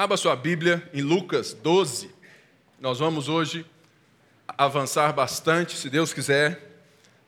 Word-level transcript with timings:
Abra 0.00 0.16
sua 0.16 0.34
Bíblia 0.34 0.88
em 0.94 1.02
Lucas 1.02 1.52
12. 1.52 2.08
Nós 2.80 2.98
vamos 3.00 3.28
hoje 3.28 3.66
avançar 4.48 5.12
bastante, 5.12 5.76
se 5.76 5.90
Deus 5.90 6.14
quiser, 6.14 6.80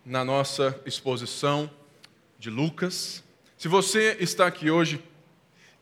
na 0.06 0.24
nossa 0.24 0.80
exposição 0.86 1.70
de 2.38 2.48
Lucas. 2.48 3.22
Se 3.58 3.68
você 3.68 4.16
está 4.18 4.46
aqui 4.46 4.70
hoje 4.70 5.04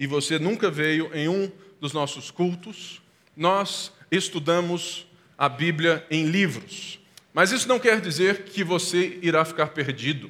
e 0.01 0.07
você 0.09 0.37
nunca 0.37 0.69
veio 0.69 1.15
em 1.15 1.29
um 1.29 1.49
dos 1.81 1.93
nossos 1.93 2.29
cultos, 2.29 3.01
nós 3.37 3.93
estudamos 4.11 5.07
a 5.39 5.49
Bíblia 5.49 6.05
em 6.11 6.25
livros. 6.25 6.99
Mas 7.33 7.53
isso 7.53 7.69
não 7.69 7.79
quer 7.79 8.01
dizer 8.01 8.47
que 8.47 8.65
você 8.65 9.17
irá 9.23 9.45
ficar 9.45 9.69
perdido, 9.69 10.29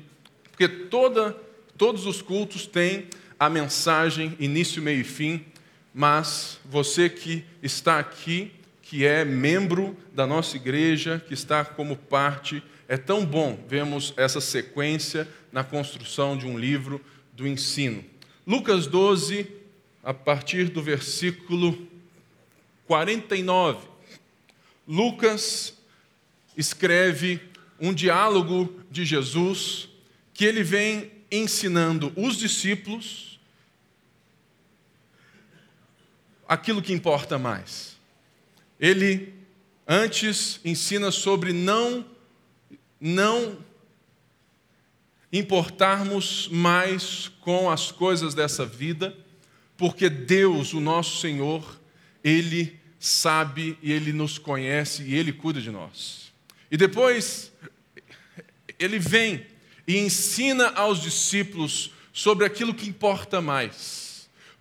porque 0.50 0.68
toda, 0.68 1.34
todos 1.79 2.04
os 2.04 2.20
cultos 2.20 2.66
têm 2.66 3.08
a 3.38 3.48
mensagem 3.48 4.36
início, 4.38 4.82
meio 4.82 5.00
e 5.00 5.04
fim, 5.04 5.46
mas 5.93 6.59
você 6.64 7.09
que 7.09 7.45
está 7.62 7.98
aqui, 7.98 8.52
que 8.83 9.05
é 9.05 9.24
membro 9.24 9.97
da 10.12 10.27
nossa 10.27 10.56
igreja, 10.56 11.23
que 11.27 11.34
está 11.34 11.64
como 11.64 11.97
parte, 11.97 12.62
é 12.88 12.97
tão 12.97 13.24
bom 13.24 13.59
vermos 13.69 14.12
essa 14.16 14.41
sequência 14.41 15.28
na 15.52 15.62
construção 15.62 16.37
de 16.37 16.47
um 16.47 16.59
livro 16.59 17.00
do 17.33 17.47
ensino. 17.47 18.05
Lucas 18.47 18.87
12, 18.87 19.47
a 20.02 20.12
partir 20.12 20.70
do 20.70 20.83
versículo 20.83 21.87
49. 22.86 23.86
Lucas 24.88 25.75
escreve 26.56 27.41
um 27.78 27.95
diálogo 27.95 28.75
de 28.91 29.05
Jesus 29.05 29.88
que 30.34 30.45
ele 30.45 30.64
vem 30.64 31.12
ensinando 31.30 32.12
os 32.16 32.36
discípulos 32.36 33.30
aquilo 36.50 36.82
que 36.82 36.92
importa 36.92 37.38
mais. 37.38 37.96
Ele 38.80 39.33
antes 39.86 40.58
ensina 40.64 41.12
sobre 41.12 41.52
não 41.52 42.05
não 43.00 43.56
importarmos 45.33 46.48
mais 46.48 47.28
com 47.41 47.70
as 47.70 47.92
coisas 47.92 48.34
dessa 48.34 48.66
vida, 48.66 49.16
porque 49.77 50.10
Deus, 50.10 50.75
o 50.75 50.80
nosso 50.80 51.20
Senhor, 51.20 51.80
ele 52.22 52.78
sabe 52.98 53.78
e 53.80 53.92
ele 53.92 54.12
nos 54.12 54.36
conhece 54.36 55.05
e 55.05 55.14
ele 55.14 55.32
cuida 55.32 55.60
de 55.60 55.70
nós. 55.70 56.32
E 56.69 56.77
depois 56.77 57.53
ele 58.77 58.98
vem 58.98 59.47
e 59.86 59.98
ensina 59.98 60.70
aos 60.70 61.00
discípulos 61.00 61.92
sobre 62.12 62.44
aquilo 62.44 62.75
que 62.75 62.88
importa 62.88 63.41
mais. 63.41 64.09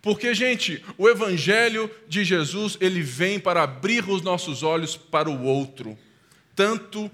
Porque, 0.02 0.34
gente, 0.34 0.82
o 0.96 1.08
evangelho 1.08 1.90
de 2.08 2.24
Jesus, 2.24 2.76
ele 2.80 3.02
vem 3.02 3.38
para 3.38 3.62
abrir 3.62 4.08
os 4.08 4.22
nossos 4.22 4.62
olhos 4.62 4.96
para 4.96 5.28
o 5.28 5.44
outro, 5.44 5.98
tanto 6.56 7.10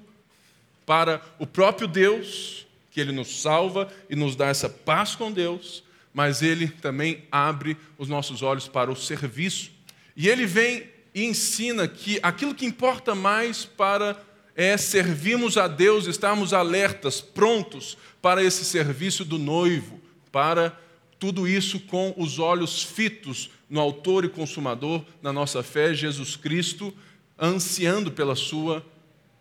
para 0.84 1.20
o 1.38 1.46
próprio 1.46 1.88
Deus, 1.88 2.64
que 2.92 3.00
ele 3.00 3.12
nos 3.12 3.42
salva 3.42 3.92
e 4.08 4.14
nos 4.14 4.36
dá 4.36 4.46
essa 4.46 4.68
paz 4.68 5.14
com 5.14 5.32
Deus, 5.32 5.82
mas 6.14 6.42
ele 6.42 6.68
também 6.68 7.24
abre 7.30 7.76
os 7.98 8.08
nossos 8.08 8.40
olhos 8.40 8.68
para 8.68 8.90
o 8.90 8.96
serviço. 8.96 9.70
E 10.16 10.28
ele 10.28 10.46
vem 10.46 10.88
e 11.14 11.24
ensina 11.24 11.88
que 11.88 12.20
aquilo 12.22 12.54
que 12.54 12.64
importa 12.64 13.14
mais 13.14 13.64
para 13.64 14.22
é 14.54 14.76
servirmos 14.76 15.58
a 15.58 15.66
Deus, 15.66 16.06
estarmos 16.06 16.54
alertas, 16.54 17.20
prontos 17.20 17.98
para 18.22 18.42
esse 18.42 18.64
serviço 18.64 19.24
do 19.24 19.38
noivo, 19.38 20.00
para 20.30 20.78
tudo 21.18 21.48
isso 21.48 21.80
com 21.80 22.14
os 22.16 22.38
olhos 22.38 22.82
fitos 22.82 23.50
no 23.68 23.80
Autor 23.80 24.24
e 24.24 24.28
Consumador 24.28 25.04
da 25.22 25.32
nossa 25.32 25.62
fé, 25.62 25.94
Jesus 25.94 26.36
Cristo, 26.36 26.94
ansiando 27.38 28.12
pela 28.12 28.34
Sua 28.34 28.84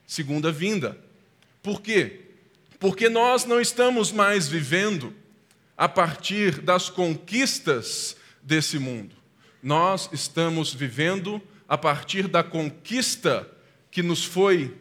segunda 0.06 0.52
vinda. 0.52 0.98
Por 1.62 1.82
quê? 1.82 2.22
Porque 2.80 3.10
nós 3.10 3.46
não 3.46 3.60
estamos 3.60 4.12
mais 4.12 4.48
vivendo 4.48 5.14
a 5.78 5.90
partir 5.90 6.62
das 6.62 6.90
conquistas 6.90 8.16
desse 8.42 8.80
mundo. 8.80 9.16
Nós 9.62 10.10
estamos 10.14 10.74
vivendo 10.74 11.42
a 11.68 11.78
partir 11.78 12.28
da 12.28 12.44
conquista 12.44 13.50
que 13.90 14.04
nos 14.04 14.24
foi 14.24 14.76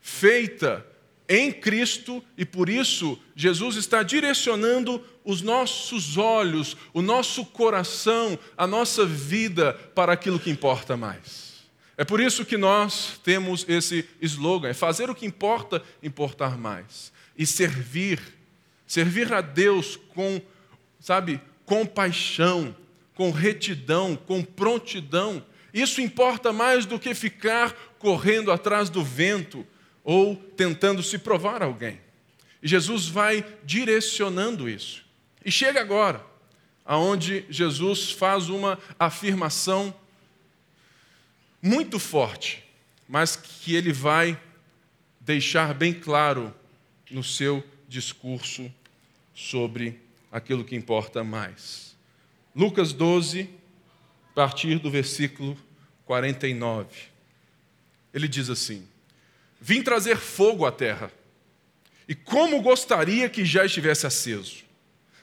feita 0.00 0.84
em 1.28 1.52
Cristo 1.52 2.22
e 2.36 2.44
por 2.44 2.68
isso 2.68 3.18
Jesus 3.34 3.76
está 3.76 4.02
direcionando 4.02 5.02
os 5.26 5.42
nossos 5.42 6.16
olhos, 6.16 6.76
o 6.94 7.02
nosso 7.02 7.44
coração, 7.44 8.38
a 8.56 8.66
nossa 8.66 9.04
vida 9.04 9.74
para 9.94 10.12
aquilo 10.12 10.38
que 10.38 10.48
importa 10.48 10.96
mais. 10.96 11.66
É 11.98 12.04
por 12.04 12.20
isso 12.20 12.44
que 12.44 12.56
nós 12.56 13.18
temos 13.24 13.64
esse 13.68 14.08
slogan: 14.22 14.68
é 14.68 14.74
fazer 14.74 15.10
o 15.10 15.14
que 15.14 15.26
importa, 15.26 15.82
importar 16.02 16.56
mais. 16.56 17.12
E 17.36 17.44
servir, 17.44 18.20
servir 18.86 19.32
a 19.32 19.40
Deus 19.40 19.96
com, 20.14 20.40
sabe, 21.00 21.40
compaixão, 21.66 22.74
com 23.14 23.30
retidão, 23.30 24.14
com 24.14 24.42
prontidão. 24.42 25.44
Isso 25.74 26.00
importa 26.00 26.52
mais 26.52 26.86
do 26.86 26.98
que 26.98 27.14
ficar 27.14 27.72
correndo 27.98 28.52
atrás 28.52 28.88
do 28.88 29.02
vento 29.02 29.66
ou 30.04 30.36
tentando 30.36 31.02
se 31.02 31.18
provar 31.18 31.62
a 31.62 31.66
alguém. 31.66 32.00
E 32.62 32.68
Jesus 32.68 33.08
vai 33.08 33.44
direcionando 33.64 34.68
isso. 34.68 35.05
E 35.46 35.52
chega 35.52 35.80
agora, 35.80 36.26
aonde 36.84 37.46
Jesus 37.48 38.10
faz 38.10 38.48
uma 38.48 38.80
afirmação 38.98 39.94
muito 41.62 42.00
forte, 42.00 42.64
mas 43.08 43.36
que 43.36 43.76
ele 43.76 43.92
vai 43.92 44.36
deixar 45.20 45.72
bem 45.72 45.94
claro 45.94 46.52
no 47.08 47.22
seu 47.22 47.64
discurso 47.88 48.68
sobre 49.32 50.00
aquilo 50.32 50.64
que 50.64 50.74
importa 50.74 51.22
mais. 51.22 51.96
Lucas 52.52 52.92
12, 52.92 53.48
a 54.30 54.34
partir 54.34 54.80
do 54.80 54.90
versículo 54.90 55.56
49. 56.06 56.88
Ele 58.12 58.26
diz 58.26 58.50
assim: 58.50 58.84
Vim 59.60 59.80
trazer 59.80 60.16
fogo 60.16 60.66
à 60.66 60.72
terra. 60.72 61.12
E 62.08 62.16
como 62.16 62.60
gostaria 62.62 63.28
que 63.28 63.44
já 63.44 63.64
estivesse 63.64 64.08
aceso. 64.08 64.65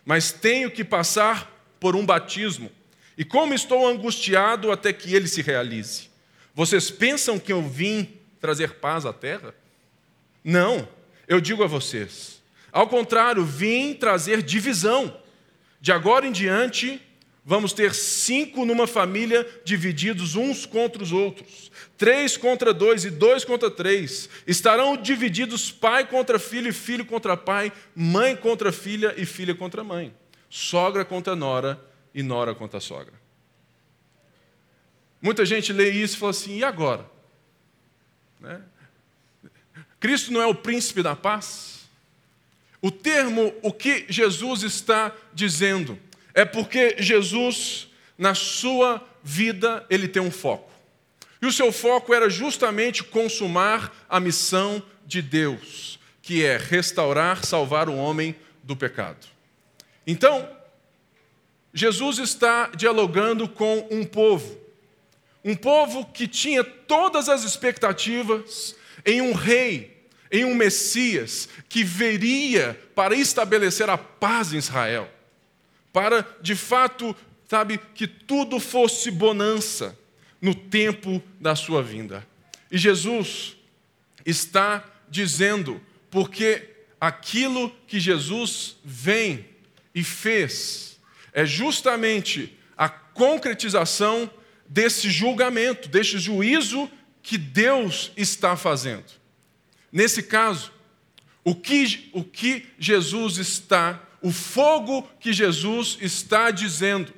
Mas 0.06 0.32
tenho 0.32 0.70
que 0.70 0.84
passar 0.84 1.52
por 1.80 1.96
um 1.96 2.06
batismo. 2.06 2.72
E 3.18 3.24
como 3.24 3.54
estou 3.54 3.88
angustiado 3.88 4.72
até 4.72 4.92
que 4.92 5.14
ele 5.14 5.28
se 5.28 5.42
realize. 5.42 6.10
Vocês 6.54 6.90
pensam 6.92 7.40
que 7.40 7.52
eu 7.52 7.62
vim 7.62 8.18
trazer 8.40 8.76
paz 8.76 9.06
à 9.06 9.14
terra? 9.14 9.56
Não, 10.44 10.88
eu 11.28 11.40
digo 11.40 11.64
a 11.64 11.68
vocês. 11.68 12.42
Ao 12.72 12.88
contrário, 12.88 13.46
vim 13.46 13.94
trazer 13.94 14.42
divisão. 14.42 15.16
De 15.80 15.92
agora 15.92 16.26
em 16.26 16.32
diante, 16.32 17.02
Vamos 17.46 17.74
ter 17.74 17.94
cinco 17.94 18.64
numa 18.64 18.88
família 18.88 19.46
divididos 19.66 20.36
uns 20.36 20.66
contra 20.66 21.04
os 21.04 21.12
outros, 21.12 21.70
três 21.98 22.38
contra 22.38 22.74
dois 22.74 23.04
e 23.04 23.10
dois 23.10 23.44
contra 23.44 23.70
três. 23.70 24.30
Estarão 24.48 24.96
divididos 24.96 25.70
pai 25.70 26.08
contra 26.08 26.40
filho 26.40 26.70
e 26.70 26.74
filho 26.74 27.06
contra 27.06 27.36
pai, 27.36 27.72
mãe 27.94 28.34
contra 28.34 28.72
filha 28.72 29.14
e 29.18 29.26
filha 29.26 29.54
contra 29.54 29.84
mãe, 29.84 30.14
sogra 30.50 31.04
contra 31.04 31.36
nora 31.36 31.84
e 32.16 32.24
nora 32.24 32.56
contra 32.56 32.80
sogra. 32.80 33.14
Muita 35.22 35.46
gente 35.46 35.74
lê 35.74 35.90
isso 35.90 36.16
e 36.16 36.20
fala 36.20 36.30
assim: 36.30 36.58
e 36.60 36.64
agora? 36.64 37.06
Né? 38.40 38.62
Cristo 40.00 40.32
não 40.32 40.42
é 40.42 40.46
o 40.46 40.56
príncipe 40.56 41.04
da 41.04 41.16
paz? 41.16 41.90
O 42.82 42.90
termo, 42.90 43.54
o 43.62 43.72
que 43.72 44.06
Jesus 44.08 44.64
está 44.64 45.14
dizendo? 45.34 45.98
É 46.34 46.44
porque 46.44 46.96
Jesus, 47.00 47.88
na 48.18 48.34
sua 48.34 49.06
vida, 49.24 49.86
ele 49.90 50.08
tem 50.08 50.22
um 50.22 50.32
foco. 50.32 50.72
E 51.42 51.46
o 51.46 51.52
seu 51.52 51.72
foco 51.72 52.14
era 52.14 52.30
justamente 52.30 53.04
consumar 53.04 54.06
a 54.10 54.20
missão 54.20 54.82
de 55.06 55.22
Deus, 55.22 56.00
que 56.22 56.44
é 56.44 56.58
restaurar, 56.58 57.46
salvar 57.46 57.90
o 57.90 57.96
homem 57.96 58.36
do 58.64 58.76
pecado. 58.76 59.28
Então, 60.08 60.50
Jesus 61.74 62.18
está 62.18 62.68
dialogando 62.68 63.48
com 63.48 63.88
um 63.92 64.06
povo, 64.06 64.58
um 65.44 65.56
povo 65.56 66.06
que 66.06 66.28
tinha 66.28 66.64
todas 66.64 67.28
as 67.28 67.44
expectativas 67.44 68.76
em 69.06 69.22
um 69.22 69.34
rei, 69.34 70.08
em 70.32 70.46
um 70.46 70.56
Messias 70.56 71.50
que 71.68 71.84
veria 71.84 72.80
para 72.96 73.16
estabelecer 73.16 73.90
a 73.90 73.98
paz 73.98 74.54
em 74.54 74.58
Israel 74.58 75.10
para 75.94 76.28
de 76.42 76.56
fato, 76.56 77.16
sabe, 77.48 77.80
que 77.94 78.08
tudo 78.08 78.60
fosse 78.60 79.12
bonança 79.12 79.98
no 80.42 80.54
tempo 80.54 81.22
da 81.40 81.56
sua 81.56 81.82
vinda. 81.82 82.28
E 82.70 82.78
Jesus 82.78 83.56
está 84.26 84.84
dizendo, 85.08 85.80
porque 86.10 86.70
aquilo 87.00 87.70
que 87.88 88.00
Jesus 88.00 88.78
vem 88.84 89.46
e 89.94 90.04
fez 90.04 91.00
é 91.32 91.46
justamente 91.46 92.58
a 92.76 92.90
concretização 92.90 94.30
desse 94.68 95.10
julgamento, 95.10 95.88
desse 95.88 96.18
juízo 96.18 96.90
que 97.22 97.38
Deus 97.38 98.12
está 98.18 98.56
fazendo. 98.58 99.06
Nesse 99.92 100.24
caso, 100.24 100.72
o 101.44 101.54
que, 101.54 102.10
o 102.14 102.24
que 102.24 102.66
Jesus 102.80 103.38
está, 103.38 104.02
o 104.24 104.32
fogo 104.32 105.08
que 105.20 105.34
Jesus 105.34 105.98
está 106.00 106.50
dizendo, 106.50 107.14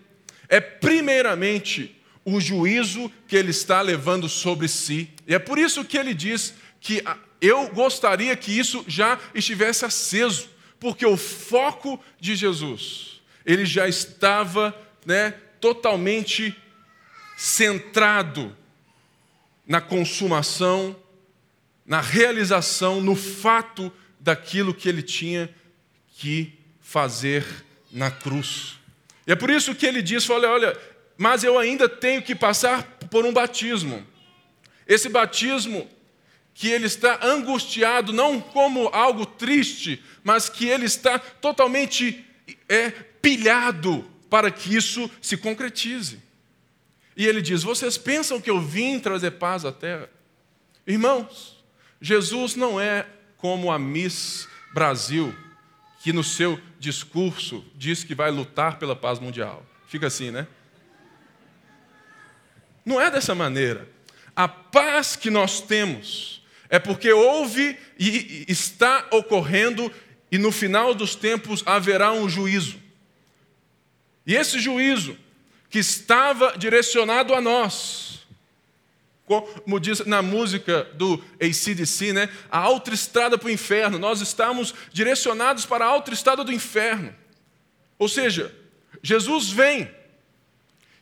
é 0.49 0.59
primeiramente 0.59 1.95
o 2.25 2.41
juízo 2.41 3.11
que 3.27 3.35
ele 3.35 3.51
está 3.51 3.79
levando 3.79 4.27
sobre 4.27 4.67
si. 4.67 5.11
E 5.27 5.35
é 5.35 5.39
por 5.39 5.59
isso 5.59 5.85
que 5.85 5.99
ele 5.99 6.15
diz 6.15 6.55
que 6.81 7.03
eu 7.39 7.69
gostaria 7.69 8.35
que 8.35 8.51
isso 8.51 8.83
já 8.87 9.19
estivesse 9.35 9.85
aceso, 9.85 10.49
porque 10.79 11.05
o 11.05 11.15
foco 11.15 12.03
de 12.19 12.35
Jesus, 12.35 13.21
ele 13.45 13.67
já 13.67 13.87
estava 13.87 14.75
né, 15.05 15.35
totalmente 15.61 16.55
centrado 17.37 18.57
na 19.67 19.79
consumação, 19.79 20.95
na 21.85 22.01
realização, 22.01 22.99
no 22.99 23.15
fato 23.15 23.91
daquilo 24.19 24.73
que 24.73 24.89
ele 24.89 25.03
tinha 25.03 25.53
que 26.17 26.54
fazer 26.85 27.43
na 27.91 28.11
cruz. 28.11 28.79
E 29.25 29.31
é 29.31 29.35
por 29.35 29.49
isso 29.49 29.73
que 29.73 29.87
ele 29.87 30.03
diz: 30.03 30.29
olha, 30.29 30.49
olha, 30.49 30.79
mas 31.17 31.43
eu 31.43 31.57
ainda 31.57 31.89
tenho 31.89 32.21
que 32.21 32.35
passar 32.35 32.83
por 33.09 33.25
um 33.25 33.33
batismo. 33.33 34.05
Esse 34.87 35.09
batismo 35.09 35.89
que 36.53 36.69
ele 36.69 36.85
está 36.85 37.19
angustiado, 37.25 38.13
não 38.13 38.39
como 38.39 38.87
algo 38.89 39.25
triste, 39.25 40.01
mas 40.23 40.47
que 40.47 40.67
ele 40.67 40.85
está 40.85 41.17
totalmente 41.17 42.23
é, 42.69 42.91
pilhado 42.91 44.09
para 44.29 44.51
que 44.51 44.75
isso 44.75 45.09
se 45.19 45.35
concretize. 45.35 46.21
E 47.17 47.25
ele 47.25 47.41
diz: 47.41 47.63
Vocês 47.63 47.97
pensam 47.97 48.39
que 48.39 48.49
eu 48.49 48.61
vim 48.61 48.99
trazer 48.99 49.31
paz 49.31 49.65
à 49.65 49.71
terra? 49.71 50.07
Irmãos, 50.85 51.63
Jesus 51.99 52.55
não 52.55 52.79
é 52.79 53.07
como 53.37 53.71
a 53.71 53.79
Miss 53.79 54.47
Brasil, 54.71 55.35
que 56.05 56.13
no 56.13 56.23
seu 56.23 56.61
discurso 56.77 57.65
diz 57.73 58.03
que 58.03 58.13
vai 58.13 58.29
lutar 58.29 58.77
pela 58.77 58.95
paz 58.95 59.17
mundial. 59.17 59.65
Fica 59.87 60.05
assim, 60.05 60.29
né? 60.29 60.45
Não 62.85 63.01
é 63.01 63.09
dessa 63.09 63.33
maneira. 63.33 63.89
A 64.35 64.47
paz 64.47 65.15
que 65.15 65.31
nós 65.31 65.61
temos 65.61 66.43
é 66.69 66.77
porque 66.77 67.11
houve 67.11 67.75
e 67.97 68.45
está 68.47 69.07
ocorrendo, 69.09 69.91
e 70.31 70.37
no 70.37 70.51
final 70.51 70.93
dos 70.93 71.15
tempos 71.15 71.63
haverá 71.65 72.13
um 72.13 72.29
juízo. 72.29 72.79
E 74.27 74.35
esse 74.35 74.59
juízo 74.59 75.17
que 75.71 75.79
estava 75.79 76.55
direcionado 76.55 77.33
a 77.33 77.41
nós. 77.41 78.14
Como 79.25 79.79
diz 79.79 80.05
na 80.05 80.21
música 80.21 80.83
do 80.93 81.23
ACDC, 81.41 82.13
né? 82.13 82.29
a 82.51 82.59
autoestrada 82.59 83.37
para 83.37 83.47
o 83.47 83.51
inferno. 83.51 83.97
Nós 83.97 84.21
estamos 84.21 84.73
direcionados 84.93 85.65
para 85.65 85.83
a 85.83 85.87
autoestrada 85.87 86.43
do 86.43 86.53
inferno. 86.53 87.13
Ou 87.97 88.07
seja, 88.07 88.53
Jesus 89.01 89.49
vem 89.49 89.89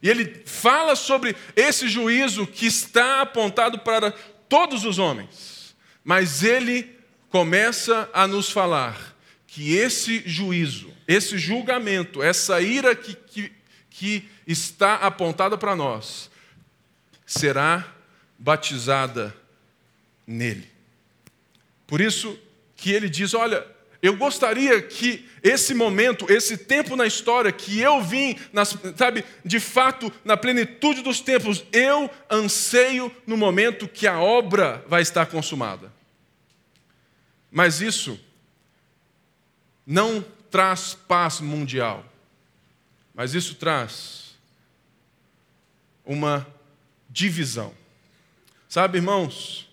e 0.01 0.09
ele 0.09 0.43
fala 0.45 0.97
sobre 0.97 1.33
esse 1.55 1.87
juízo 1.87 2.45
que 2.45 2.65
está 2.65 3.21
apontado 3.21 3.79
para 3.79 4.11
todos 4.49 4.83
os 4.83 4.99
homens. 4.99 5.75
Mas 6.03 6.43
ele 6.43 6.93
começa 7.29 8.09
a 8.13 8.27
nos 8.27 8.51
falar 8.51 9.15
que 9.47 9.75
esse 9.75 10.21
juízo, 10.25 10.93
esse 11.07 11.37
julgamento, 11.37 12.21
essa 12.21 12.59
ira 12.59 12.93
que, 12.95 13.15
que, 13.15 13.51
que 13.89 14.29
está 14.45 14.95
apontada 14.95 15.57
para 15.57 15.75
nós 15.75 16.29
será 17.25 17.92
batizada 18.43 19.33
nele. 20.27 20.69
Por 21.87 22.01
isso 22.01 22.37
que 22.75 22.91
ele 22.91 23.07
diz: 23.09 23.33
Olha, 23.33 23.65
eu 24.01 24.17
gostaria 24.17 24.81
que 24.81 25.25
esse 25.41 25.73
momento, 25.73 26.29
esse 26.29 26.57
tempo 26.57 26.97
na 26.97 27.07
história 27.07 27.53
que 27.53 27.79
eu 27.79 28.01
vim, 28.01 28.37
nas, 28.51 28.75
sabe, 28.97 29.23
de 29.45 29.61
fato, 29.61 30.11
na 30.25 30.35
plenitude 30.35 31.01
dos 31.01 31.21
tempos, 31.21 31.63
eu 31.71 32.09
anseio 32.29 33.09
no 33.25 33.37
momento 33.37 33.87
que 33.87 34.05
a 34.05 34.19
obra 34.19 34.83
vai 34.89 35.01
estar 35.01 35.25
consumada. 35.27 35.91
Mas 37.49 37.79
isso 37.79 38.19
não 39.87 40.25
traz 40.51 40.93
paz 40.93 41.39
mundial, 41.39 42.05
mas 43.13 43.33
isso 43.33 43.55
traz 43.55 44.37
uma 46.05 46.45
divisão. 47.09 47.82
Sabe, 48.73 48.97
irmãos, 48.97 49.69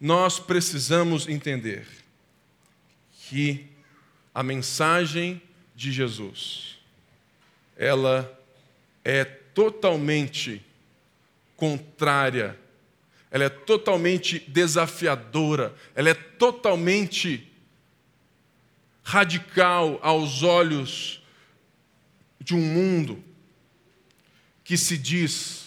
nós 0.00 0.40
precisamos 0.40 1.28
entender 1.28 1.86
que 3.28 3.66
a 4.34 4.42
mensagem 4.42 5.42
de 5.74 5.92
Jesus, 5.92 6.78
ela 7.76 8.40
é 9.04 9.22
totalmente 9.22 10.64
contrária, 11.56 12.58
ela 13.30 13.44
é 13.44 13.50
totalmente 13.50 14.38
desafiadora, 14.48 15.74
ela 15.94 16.08
é 16.08 16.14
totalmente 16.14 17.46
radical 19.02 19.98
aos 20.00 20.42
olhos 20.42 21.22
de 22.40 22.54
um 22.54 22.62
mundo 22.62 23.22
que 24.64 24.78
se 24.78 24.96
diz 24.96 25.66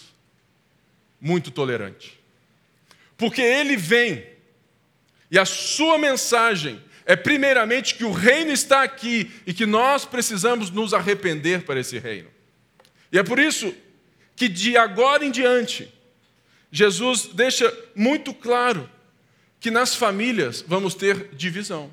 muito 1.20 1.52
tolerante. 1.52 2.19
Porque 3.20 3.42
ele 3.42 3.76
vem 3.76 4.24
e 5.30 5.38
a 5.38 5.44
sua 5.44 5.98
mensagem 5.98 6.82
é 7.04 7.14
primeiramente 7.14 7.94
que 7.94 8.02
o 8.02 8.12
reino 8.12 8.50
está 8.50 8.82
aqui 8.82 9.30
e 9.46 9.52
que 9.52 9.66
nós 9.66 10.06
precisamos 10.06 10.70
nos 10.70 10.94
arrepender 10.94 11.64
para 11.64 11.78
esse 11.78 11.98
reino. 11.98 12.30
E 13.12 13.18
é 13.18 13.22
por 13.22 13.38
isso 13.38 13.74
que 14.34 14.48
de 14.48 14.74
agora 14.74 15.22
em 15.22 15.30
diante, 15.30 15.92
Jesus 16.72 17.26
deixa 17.26 17.70
muito 17.94 18.32
claro 18.32 18.88
que 19.60 19.70
nas 19.70 19.94
famílias 19.94 20.64
vamos 20.66 20.94
ter 20.94 21.28
divisão. 21.34 21.92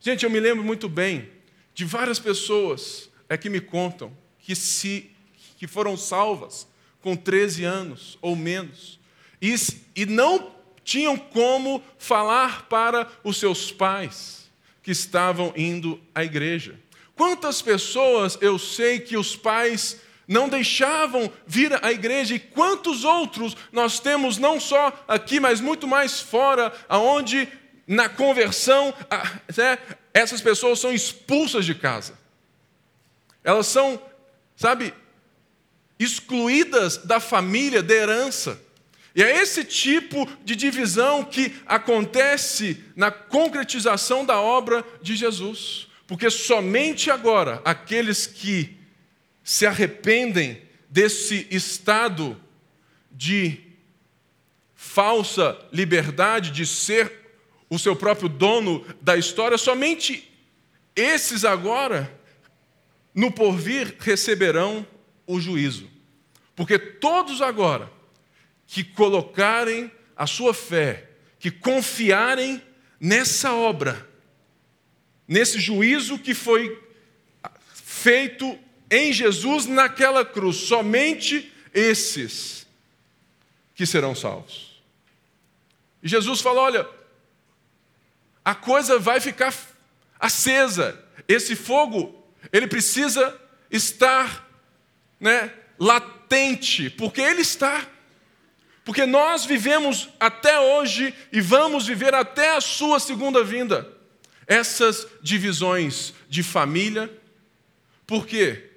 Gente, 0.00 0.24
eu 0.24 0.30
me 0.30 0.40
lembro 0.40 0.64
muito 0.64 0.88
bem 0.88 1.28
de 1.74 1.84
várias 1.84 2.18
pessoas 2.18 3.10
é 3.28 3.36
que 3.36 3.50
me 3.50 3.60
contam 3.60 4.16
que 4.38 4.56
se 4.56 5.10
que 5.58 5.66
foram 5.66 5.94
salvas 5.94 6.66
com 7.02 7.14
13 7.14 7.64
anos 7.64 8.16
ou 8.22 8.34
menos, 8.34 8.97
e, 9.40 9.54
e 9.94 10.06
não 10.06 10.52
tinham 10.84 11.16
como 11.16 11.82
falar 11.98 12.66
para 12.68 13.06
os 13.22 13.38
seus 13.38 13.70
pais 13.70 14.48
que 14.82 14.90
estavam 14.90 15.52
indo 15.56 16.00
à 16.14 16.24
igreja. 16.24 16.78
Quantas 17.14 17.60
pessoas 17.60 18.38
eu 18.40 18.58
sei 18.58 19.00
que 19.00 19.16
os 19.16 19.36
pais 19.36 20.00
não 20.26 20.48
deixavam 20.48 21.32
vir 21.46 21.72
à 21.84 21.90
igreja 21.90 22.34
e 22.34 22.38
quantos 22.38 23.02
outros 23.02 23.56
nós 23.72 23.98
temos 23.98 24.38
não 24.38 24.60
só 24.60 25.04
aqui, 25.08 25.40
mas 25.40 25.60
muito 25.60 25.86
mais 25.86 26.20
fora, 26.20 26.72
aonde 26.88 27.48
na 27.86 28.08
conversão 28.08 28.92
né, 29.56 29.78
essas 30.12 30.40
pessoas 30.42 30.78
são 30.78 30.92
expulsas 30.92 31.64
de 31.64 31.74
casa. 31.74 32.18
Elas 33.42 33.66
são, 33.66 34.00
sabe, 34.54 34.92
excluídas 35.98 36.98
da 36.98 37.18
família, 37.18 37.82
da 37.82 37.94
herança. 37.94 38.60
E 39.14 39.22
é 39.22 39.42
esse 39.42 39.64
tipo 39.64 40.28
de 40.44 40.54
divisão 40.54 41.24
que 41.24 41.54
acontece 41.66 42.82
na 42.94 43.10
concretização 43.10 44.24
da 44.24 44.40
obra 44.40 44.84
de 45.02 45.16
Jesus. 45.16 45.88
Porque 46.06 46.30
somente 46.30 47.10
agora 47.10 47.60
aqueles 47.64 48.26
que 48.26 48.76
se 49.42 49.66
arrependem 49.66 50.62
desse 50.88 51.46
estado 51.50 52.40
de 53.10 53.60
falsa 54.74 55.58
liberdade, 55.72 56.50
de 56.50 56.64
ser 56.64 57.12
o 57.68 57.78
seu 57.78 57.94
próprio 57.94 58.28
dono 58.28 58.86
da 59.00 59.16
história, 59.16 59.58
somente 59.58 60.32
esses 60.94 61.44
agora, 61.44 62.12
no 63.14 63.30
porvir, 63.30 63.96
receberão 63.98 64.86
o 65.26 65.40
juízo. 65.40 65.88
Porque 66.56 66.78
todos 66.78 67.42
agora 67.42 67.97
que 68.68 68.84
colocarem 68.84 69.90
a 70.14 70.26
sua 70.26 70.54
fé, 70.54 71.08
que 71.40 71.50
confiarem 71.50 72.62
nessa 73.00 73.54
obra, 73.54 74.06
nesse 75.26 75.58
juízo 75.58 76.18
que 76.18 76.34
foi 76.34 76.80
feito 77.72 78.58
em 78.90 79.12
Jesus 79.12 79.66
naquela 79.66 80.24
cruz, 80.24 80.56
somente 80.56 81.52
esses 81.74 82.66
que 83.74 83.86
serão 83.86 84.14
salvos. 84.14 84.80
E 86.02 86.08
Jesus 86.08 86.40
falou: 86.40 86.64
olha, 86.64 86.86
a 88.44 88.54
coisa 88.54 88.98
vai 88.98 89.18
ficar 89.18 89.54
acesa, 90.20 91.02
esse 91.26 91.56
fogo, 91.56 92.14
ele 92.52 92.66
precisa 92.66 93.38
estar 93.70 94.46
né, 95.18 95.52
latente, 95.78 96.90
porque 96.90 97.20
Ele 97.20 97.40
está. 97.40 97.86
Porque 98.88 99.04
nós 99.04 99.44
vivemos 99.44 100.08
até 100.18 100.58
hoje 100.58 101.14
e 101.30 101.42
vamos 101.42 101.86
viver 101.86 102.14
até 102.14 102.56
a 102.56 102.60
Sua 102.62 102.98
segunda 102.98 103.44
vinda. 103.44 103.86
Essas 104.46 105.06
divisões 105.20 106.14
de 106.26 106.42
família, 106.42 107.12
por 108.06 108.26
quê? 108.26 108.70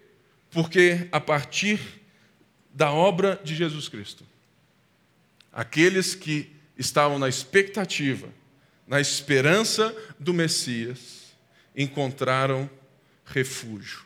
Porque 0.50 1.08
a 1.13 1.22
partir 1.22 1.80
da 2.74 2.91
obra 2.91 3.39
de 3.41 3.56
Jesus 3.56 3.88
Cristo, 3.88 4.25
aqueles 5.50 6.13
que 6.13 6.53
estavam 6.77 7.18
na 7.18 7.30
expectativa, 7.30 8.27
na 8.86 9.00
esperança 9.00 9.96
do 10.20 10.34
Messias, 10.34 11.32
encontraram 11.74 12.70
refúgio. 13.24 14.01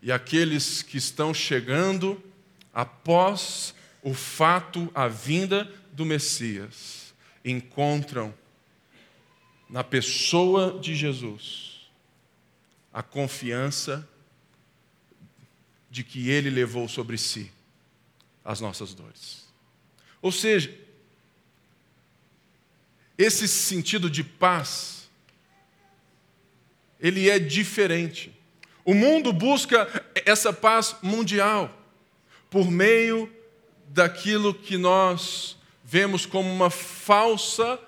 E 0.00 0.10
aqueles 0.10 0.80
que 0.80 0.96
estão 0.96 1.34
chegando 1.34 2.18
após 2.72 3.74
o 4.02 4.14
fato, 4.14 4.90
a 4.94 5.08
vinda 5.08 5.70
do 5.92 6.04
Messias, 6.04 7.14
encontram 7.44 8.34
na 9.68 9.84
pessoa 9.84 10.78
de 10.80 10.94
Jesus 10.94 11.90
a 12.92 13.02
confiança 13.02 14.08
de 15.90 16.02
que 16.02 16.28
ele 16.28 16.50
levou 16.50 16.88
sobre 16.88 17.16
si 17.18 17.50
as 18.44 18.60
nossas 18.60 18.94
dores. 18.94 19.46
Ou 20.22 20.32
seja, 20.32 20.76
esse 23.16 23.46
sentido 23.46 24.08
de 24.08 24.24
paz, 24.24 25.08
ele 26.98 27.28
é 27.28 27.38
diferente. 27.38 28.32
O 28.84 28.94
mundo 28.94 29.32
busca 29.32 29.86
essa 30.24 30.52
paz 30.52 30.96
mundial 31.02 31.76
por 32.48 32.70
meio 32.70 33.32
daquilo 33.92 34.54
que 34.54 34.78
nós 34.78 35.56
vemos 35.84 36.24
como 36.24 36.48
uma 36.50 36.70
falsa 36.70 37.78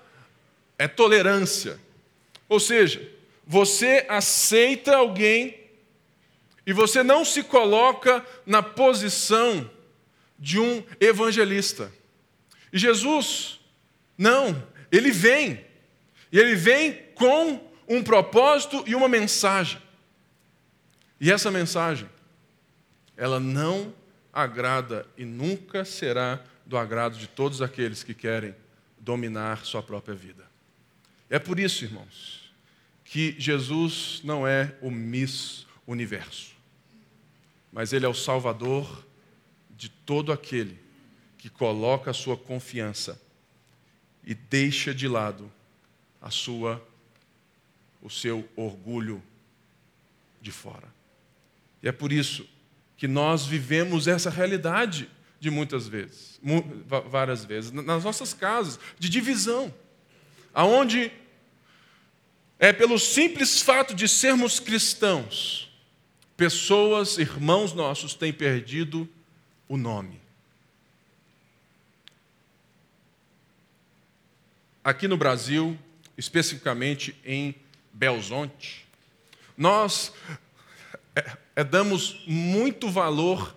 é, 0.77 0.87
tolerância. 0.87 1.79
Ou 2.49 2.59
seja, 2.59 3.09
você 3.47 4.05
aceita 4.09 4.97
alguém 4.97 5.57
e 6.65 6.73
você 6.73 7.01
não 7.03 7.23
se 7.23 7.43
coloca 7.43 8.25
na 8.45 8.61
posição 8.61 9.69
de 10.37 10.59
um 10.59 10.83
evangelista. 10.99 11.91
E 12.71 12.77
Jesus, 12.77 13.59
não, 14.17 14.61
ele 14.91 15.11
vem. 15.11 15.65
E 16.31 16.39
ele 16.39 16.55
vem 16.55 17.01
com 17.15 17.71
um 17.87 18.03
propósito 18.03 18.83
e 18.85 18.93
uma 18.93 19.07
mensagem. 19.07 19.81
E 21.19 21.31
essa 21.31 21.49
mensagem, 21.49 22.09
ela 23.15 23.39
não 23.39 23.93
agrada 24.33 25.05
e 25.17 25.23
nunca 25.23 25.85
será 25.85 26.43
do 26.65 26.77
agrado 26.77 27.17
de 27.17 27.27
todos 27.27 27.61
aqueles 27.61 28.03
que 28.03 28.13
querem 28.13 28.55
dominar 28.99 29.65
sua 29.65 29.83
própria 29.83 30.15
vida. 30.15 30.45
É 31.29 31.37
por 31.37 31.59
isso, 31.59 31.83
irmãos, 31.83 32.51
que 33.05 33.35
Jesus 33.37 34.21
não 34.23 34.47
é 34.47 34.75
o 34.81 34.89
Miss 34.89 35.67
Universo 35.85 36.53
mas 37.73 37.91
Ele 37.91 38.05
é 38.05 38.07
o 38.07 38.13
Salvador 38.13 39.03
de 39.71 39.89
todo 39.89 40.31
aquele 40.31 40.79
que 41.39 41.49
coloca 41.49 42.11
a 42.11 42.13
sua 42.13 42.37
confiança 42.37 43.19
e 44.23 44.35
deixa 44.35 44.93
de 44.93 45.07
lado 45.07 45.51
a 46.21 46.29
sua 46.29 46.87
o 47.99 48.09
seu 48.09 48.47
orgulho 48.55 49.23
de 50.39 50.51
fora. 50.51 50.93
E 51.81 51.87
é 51.87 51.91
por 51.91 52.11
isso 52.11 52.47
que 53.03 53.07
nós 53.09 53.45
vivemos 53.45 54.07
essa 54.07 54.29
realidade 54.29 55.09
de 55.37 55.51
muitas 55.51 55.89
vezes, 55.89 56.39
várias 57.09 57.43
vezes, 57.43 57.69
nas 57.69 58.01
nossas 58.01 58.33
casas, 58.33 58.79
de 58.97 59.09
divisão, 59.09 59.73
aonde 60.53 61.11
é 62.57 62.71
pelo 62.71 62.97
simples 62.97 63.61
fato 63.61 63.93
de 63.93 64.07
sermos 64.07 64.57
cristãos, 64.57 65.69
pessoas, 66.37 67.17
irmãos 67.17 67.73
nossos, 67.73 68.13
têm 68.13 68.31
perdido 68.31 69.05
o 69.67 69.75
nome. 69.75 70.21
Aqui 74.81 75.09
no 75.09 75.17
Brasil, 75.17 75.77
especificamente 76.17 77.13
em 77.25 77.53
Belzonte, 77.91 78.87
nós 79.57 80.13
é, 81.55 81.63
damos 81.63 82.23
muito 82.25 82.89
valor 82.89 83.55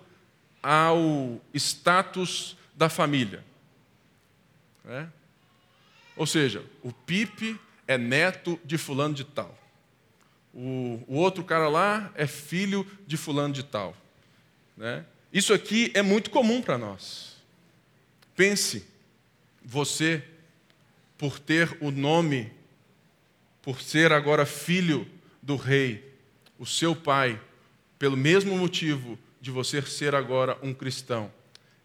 ao 0.61 1.41
status 1.53 2.57
da 2.75 2.89
família. 2.89 3.43
Né? 4.83 5.09
Ou 6.15 6.25
seja, 6.25 6.63
o 6.83 6.91
Pipe 6.91 7.59
é 7.87 7.97
neto 7.97 8.59
de 8.63 8.77
fulano 8.77 9.13
de 9.13 9.23
tal. 9.23 9.57
O, 10.53 11.03
o 11.07 11.15
outro 11.15 11.43
cara 11.43 11.69
lá 11.69 12.11
é 12.15 12.25
filho 12.25 12.85
de 13.05 13.17
fulano 13.17 13.53
de 13.53 13.63
tal. 13.63 13.95
Né? 14.75 15.05
Isso 15.31 15.53
aqui 15.53 15.91
é 15.93 16.01
muito 16.01 16.29
comum 16.29 16.61
para 16.61 16.77
nós. 16.77 17.37
Pense, 18.35 18.87
você, 19.63 20.23
por 21.17 21.39
ter 21.39 21.77
o 21.81 21.91
nome, 21.91 22.51
por 23.61 23.81
ser 23.81 24.11
agora 24.11 24.45
filho 24.45 25.07
do 25.41 25.55
rei, 25.55 26.15
o 26.57 26.65
seu 26.65 26.95
pai, 26.95 27.39
pelo 27.97 28.17
mesmo 28.17 28.57
motivo 28.57 29.17
de 29.39 29.51
você 29.51 29.81
ser 29.81 30.13
agora 30.15 30.57
um 30.61 30.73
cristão, 30.73 31.31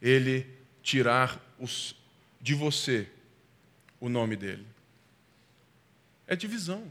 ele 0.00 0.46
tirar 0.82 1.40
os, 1.58 1.94
de 2.40 2.54
você 2.54 3.08
o 4.00 4.08
nome 4.08 4.36
dele. 4.36 4.66
É 6.26 6.34
divisão. 6.34 6.90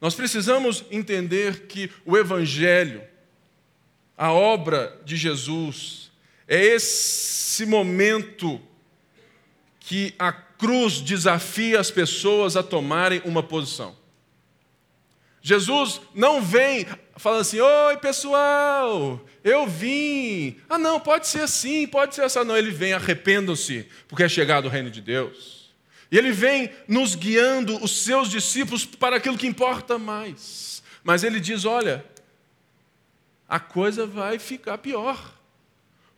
Nós 0.00 0.14
precisamos 0.14 0.84
entender 0.90 1.66
que 1.66 1.90
o 2.04 2.16
Evangelho, 2.16 3.02
a 4.16 4.32
obra 4.32 5.00
de 5.04 5.16
Jesus, 5.16 6.12
é 6.46 6.62
esse 6.62 7.64
momento 7.64 8.60
que 9.80 10.14
a 10.18 10.32
cruz 10.32 11.00
desafia 11.00 11.80
as 11.80 11.90
pessoas 11.90 12.56
a 12.56 12.62
tomarem 12.62 13.22
uma 13.24 13.42
posição. 13.42 13.96
Jesus 15.46 16.00
não 16.14 16.40
vem 16.40 16.86
falando 17.18 17.42
assim: 17.42 17.60
Oi, 17.60 17.98
pessoal, 17.98 19.22
eu 19.44 19.66
vim. 19.66 20.56
Ah, 20.70 20.78
não, 20.78 20.98
pode 20.98 21.28
ser 21.28 21.42
assim, 21.42 21.86
pode 21.86 22.14
ser 22.14 22.22
assim. 22.22 22.42
Não, 22.44 22.56
ele 22.56 22.70
vem, 22.70 22.94
arrependam-se, 22.94 23.86
porque 24.08 24.22
é 24.22 24.28
chegado 24.28 24.64
o 24.64 24.70
reino 24.70 24.90
de 24.90 25.02
Deus. 25.02 25.70
E 26.10 26.16
ele 26.16 26.32
vem 26.32 26.72
nos 26.88 27.14
guiando, 27.14 27.76
os 27.84 28.04
seus 28.04 28.30
discípulos, 28.30 28.86
para 28.86 29.16
aquilo 29.16 29.36
que 29.36 29.46
importa 29.46 29.98
mais. 29.98 30.82
Mas 31.04 31.22
ele 31.22 31.38
diz: 31.38 31.66
olha, 31.66 32.02
a 33.46 33.60
coisa 33.60 34.06
vai 34.06 34.38
ficar 34.38 34.78
pior, 34.78 35.34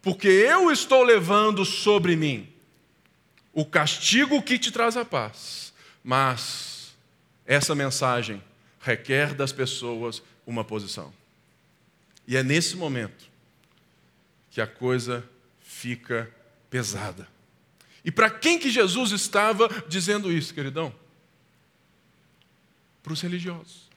porque 0.00 0.28
eu 0.28 0.70
estou 0.70 1.02
levando 1.02 1.64
sobre 1.64 2.14
mim 2.14 2.48
o 3.52 3.66
castigo 3.66 4.40
que 4.40 4.56
te 4.56 4.70
traz 4.70 4.96
a 4.96 5.04
paz. 5.04 5.72
Mas 6.04 6.94
essa 7.44 7.74
mensagem 7.74 8.40
requer 8.86 9.34
das 9.34 9.52
pessoas 9.52 10.22
uma 10.46 10.62
posição. 10.62 11.12
E 12.26 12.36
é 12.36 12.42
nesse 12.42 12.76
momento 12.76 13.26
que 14.48 14.60
a 14.60 14.66
coisa 14.66 15.28
fica 15.60 16.30
pesada. 16.70 17.26
E 18.04 18.12
para 18.12 18.30
quem 18.30 18.58
que 18.58 18.70
Jesus 18.70 19.10
estava 19.10 19.68
dizendo 19.88 20.32
isso, 20.32 20.54
queridão? 20.54 20.94
Para 23.02 23.12
os 23.12 23.20
religiosos, 23.20 23.90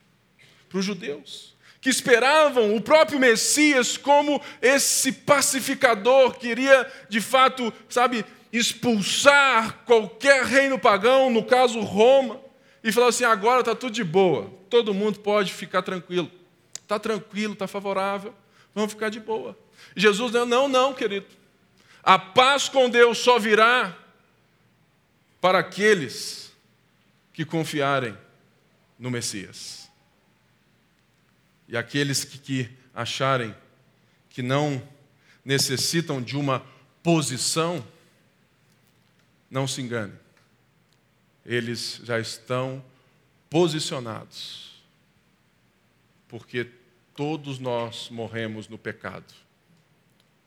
para 0.67 0.79
os 0.79 0.86
judeus, 0.86 1.55
que 1.79 1.89
esperavam 1.89 2.75
o 2.75 2.81
próprio 2.81 3.19
Messias 3.19 3.96
como 3.96 4.41
esse 4.60 5.12
pacificador 5.12 6.34
que 6.34 6.48
iria, 6.48 6.91
de 7.08 7.22
fato, 7.22 7.72
sabe, 7.88 8.25
expulsar 8.51 9.84
qualquer 9.86 10.43
reino 10.43 10.79
pagão, 10.79 11.29
no 11.29 11.46
caso 11.46 11.79
Roma, 11.81 12.41
e 12.84 12.92
falar 12.92 13.08
assim: 13.08 13.24
agora 13.24 13.62
está 13.62 13.76
tudo 13.76 13.94
de 13.94 14.04
boa, 14.04 14.52
todo 14.70 14.94
mundo 14.94 15.20
pode 15.20 15.54
ficar 15.54 15.82
tranquilo. 15.82 16.32
Está 16.74 16.98
tranquilo, 16.98 17.54
está 17.54 17.68
favorável, 17.68 18.34
vamos 18.74 18.94
ficar 18.94 19.10
de 19.10 19.20
boa. 19.20 19.58
Jesus 19.96 20.32
disse: 20.32 20.46
não, 20.46 20.68
não, 20.68 20.94
querido. 20.94 21.28
A 22.02 22.18
paz 22.18 22.70
com 22.70 22.90
Deus 22.90 23.18
só 23.18 23.38
virá 23.38 23.96
para 25.42 25.60
aqueles 25.60 26.52
que 27.34 27.46
confiarem 27.46 28.18
no 28.98 29.12
Messias. 29.12 29.90
E 31.68 31.78
aqueles 31.78 32.24
que, 32.24 32.38
que 32.40 32.70
acharem 32.94 33.56
que 34.30 34.42
não 34.42 34.82
necessitam 35.46 36.22
de 36.22 36.36
uma 36.36 36.66
posição, 37.04 37.86
não 39.50 39.68
se 39.68 39.82
engane. 39.82 40.14
Eles 41.50 42.00
já 42.03 42.20
estão 42.20 42.86
posicionados. 43.50 44.70
Porque 46.27 46.68
todos 47.15 47.58
nós 47.58 48.08
morremos 48.12 48.68
no 48.68 48.77
pecado. 48.77 49.34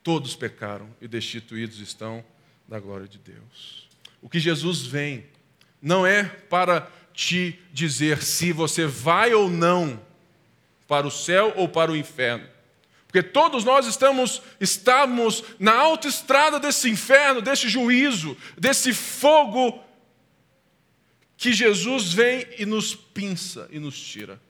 Todos 0.01 0.37
pecaram 0.37 0.89
e 1.01 1.09
destituídos 1.09 1.81
estão 1.81 2.25
da 2.69 2.79
glória 2.79 3.09
de 3.09 3.19
Deus. 3.19 3.89
O 4.23 4.29
que 4.29 4.39
Jesus 4.39 4.83
vem 4.83 5.27
não 5.83 6.07
é 6.07 6.23
para 6.23 6.89
te 7.13 7.59
dizer 7.73 8.23
se 8.23 8.53
você 8.53 8.87
vai 8.87 9.35
ou 9.35 9.51
não 9.51 10.01
para 10.87 11.05
o 11.05 11.11
céu 11.11 11.53
ou 11.57 11.69
para 11.69 11.91
o 11.91 11.97
inferno. 11.97 12.47
Porque 13.09 13.25
todos 13.25 13.65
nós 13.65 13.87
estamos, 13.87 14.41
estamos 14.61 15.43
na 15.59 15.75
autoestrada 15.75 16.61
desse 16.61 16.89
inferno, 16.89 17.43
desse 17.43 17.69
juízo, 17.69 18.37
desse 18.57 18.95
fogo 18.95 19.83
que 21.43 21.53
Jesus 21.53 22.13
vem 22.13 22.47
e 22.57 22.65
nos 22.65 22.95
pinça 22.95 23.69
e 23.73 23.81
nos 23.81 24.01
tira. 24.01 24.41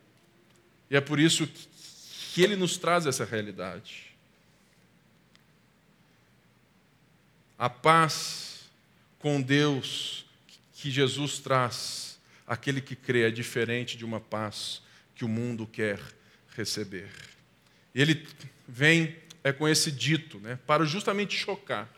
E 0.90 0.96
é 0.96 1.00
por 1.00 1.18
isso 1.18 1.48
que 2.34 2.42
ele 2.42 2.54
nos 2.54 2.76
traz 2.76 3.06
essa 3.06 3.24
realidade. 3.24 4.14
A 7.58 7.70
paz 7.70 8.68
com 9.18 9.40
Deus 9.40 10.26
que 10.74 10.90
Jesus 10.90 11.38
traz, 11.38 12.20
aquele 12.46 12.82
que 12.82 12.94
crê, 12.94 13.22
é 13.22 13.30
diferente 13.30 13.96
de 13.96 14.04
uma 14.04 14.20
paz 14.20 14.82
que 15.14 15.24
o 15.24 15.28
mundo 15.28 15.66
quer 15.66 15.98
receber. 16.54 17.08
Ele 17.94 18.28
vem 18.68 19.16
é 19.42 19.50
com 19.50 19.66
esse 19.66 19.90
dito, 19.90 20.38
né, 20.40 20.58
para 20.66 20.84
justamente 20.84 21.38
chocar, 21.38 21.88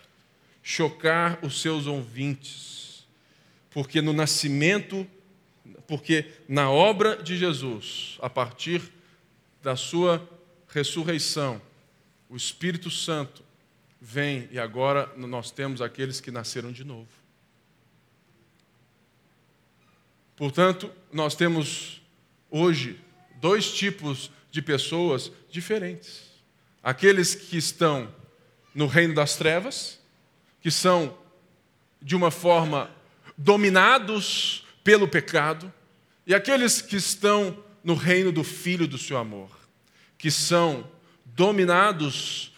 chocar 0.62 1.44
os 1.44 1.60
seus 1.60 1.88
ouvintes, 1.88 2.84
porque 3.74 4.00
no 4.00 4.12
nascimento, 4.12 5.04
porque 5.88 6.32
na 6.48 6.70
obra 6.70 7.20
de 7.20 7.36
Jesus, 7.36 8.16
a 8.22 8.30
partir 8.30 8.80
da 9.60 9.74
sua 9.74 10.26
ressurreição, 10.68 11.60
o 12.30 12.36
Espírito 12.36 12.88
Santo 12.88 13.42
vem 14.00 14.48
e 14.52 14.60
agora 14.60 15.12
nós 15.16 15.50
temos 15.50 15.82
aqueles 15.82 16.20
que 16.20 16.30
nasceram 16.30 16.70
de 16.70 16.84
novo. 16.84 17.08
Portanto, 20.36 20.88
nós 21.12 21.34
temos 21.34 22.00
hoje 22.48 23.00
dois 23.40 23.74
tipos 23.74 24.30
de 24.52 24.62
pessoas 24.62 25.32
diferentes. 25.50 26.22
Aqueles 26.80 27.34
que 27.34 27.56
estão 27.56 28.14
no 28.72 28.86
reino 28.86 29.16
das 29.16 29.34
trevas, 29.34 29.98
que 30.60 30.70
são 30.70 31.18
de 32.00 32.14
uma 32.14 32.30
forma 32.30 32.88
dominados 33.36 34.64
pelo 34.82 35.08
pecado, 35.08 35.72
e 36.26 36.34
aqueles 36.34 36.80
que 36.80 36.96
estão 36.96 37.62
no 37.82 37.94
reino 37.94 38.32
do 38.32 38.42
Filho 38.42 38.86
do 38.86 38.98
seu 38.98 39.16
amor, 39.16 39.50
que 40.16 40.30
são 40.30 40.88
dominados 41.24 42.52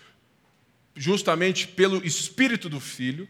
justamente 0.95 1.67
pelo 1.67 2.05
Espírito 2.05 2.69
do 2.69 2.81
Filho, 2.81 3.29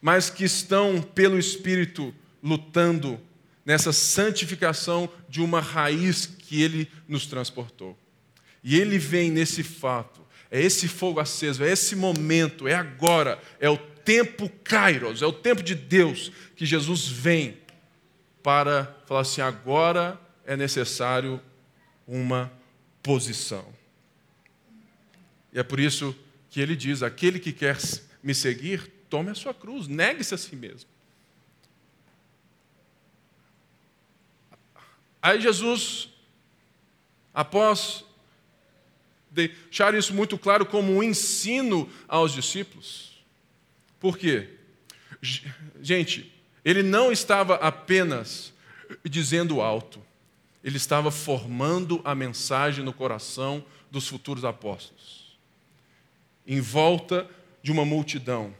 mas 0.00 0.28
que 0.28 0.44
estão 0.44 1.00
pelo 1.00 1.38
Espírito 1.38 2.14
lutando 2.42 3.20
nessa 3.64 3.92
santificação 3.92 5.08
de 5.28 5.40
uma 5.40 5.60
raiz 5.60 6.26
que 6.26 6.62
ele 6.62 6.90
nos 7.06 7.26
transportou. 7.26 7.96
E 8.62 8.78
ele 8.78 8.98
vem 8.98 9.30
nesse 9.30 9.62
fato, 9.62 10.20
é 10.50 10.60
esse 10.60 10.86
fogo 10.86 11.20
aceso, 11.20 11.64
é 11.64 11.70
esse 11.70 11.96
momento, 11.96 12.68
é 12.68 12.74
agora, 12.74 13.40
é 13.58 13.70
o 13.70 13.78
tempo 14.04 14.48
Kairos, 14.64 15.22
é 15.22 15.26
o 15.26 15.32
tempo 15.32 15.62
de 15.62 15.74
Deus 15.74 16.30
que 16.56 16.66
Jesus 16.66 17.06
vem 17.06 17.58
para 18.42 18.94
falar 19.06 19.20
assim: 19.20 19.40
agora 19.40 20.20
é 20.44 20.56
necessário 20.56 21.40
uma 22.06 22.52
posição. 23.02 23.66
E 25.52 25.58
é 25.58 25.62
por 25.62 25.78
isso 25.78 26.16
que 26.50 26.60
ele 26.60 26.74
diz: 26.74 27.02
aquele 27.02 27.38
que 27.38 27.52
quer 27.52 27.78
me 28.22 28.34
seguir, 28.34 28.90
tome 29.08 29.30
a 29.30 29.34
sua 29.34 29.54
cruz, 29.54 29.86
negue-se 29.86 30.34
a 30.34 30.38
si 30.38 30.56
mesmo. 30.56 30.90
Aí 35.20 35.40
Jesus, 35.40 36.08
após 37.32 38.04
deixar 39.30 39.94
isso 39.94 40.12
muito 40.12 40.36
claro 40.36 40.66
como 40.66 40.92
um 40.92 41.02
ensino 41.02 41.88
aos 42.08 42.32
discípulos, 42.32 43.11
por 44.02 44.18
quê? 44.18 44.48
Gente, 45.80 46.34
ele 46.64 46.82
não 46.82 47.12
estava 47.12 47.54
apenas 47.54 48.52
dizendo 49.08 49.60
alto, 49.60 50.02
ele 50.64 50.76
estava 50.76 51.12
formando 51.12 52.00
a 52.04 52.12
mensagem 52.12 52.84
no 52.84 52.92
coração 52.92 53.64
dos 53.92 54.08
futuros 54.08 54.44
apóstolos. 54.44 55.38
Em 56.44 56.60
volta 56.60 57.30
de 57.62 57.70
uma 57.70 57.84
multidão, 57.84 58.52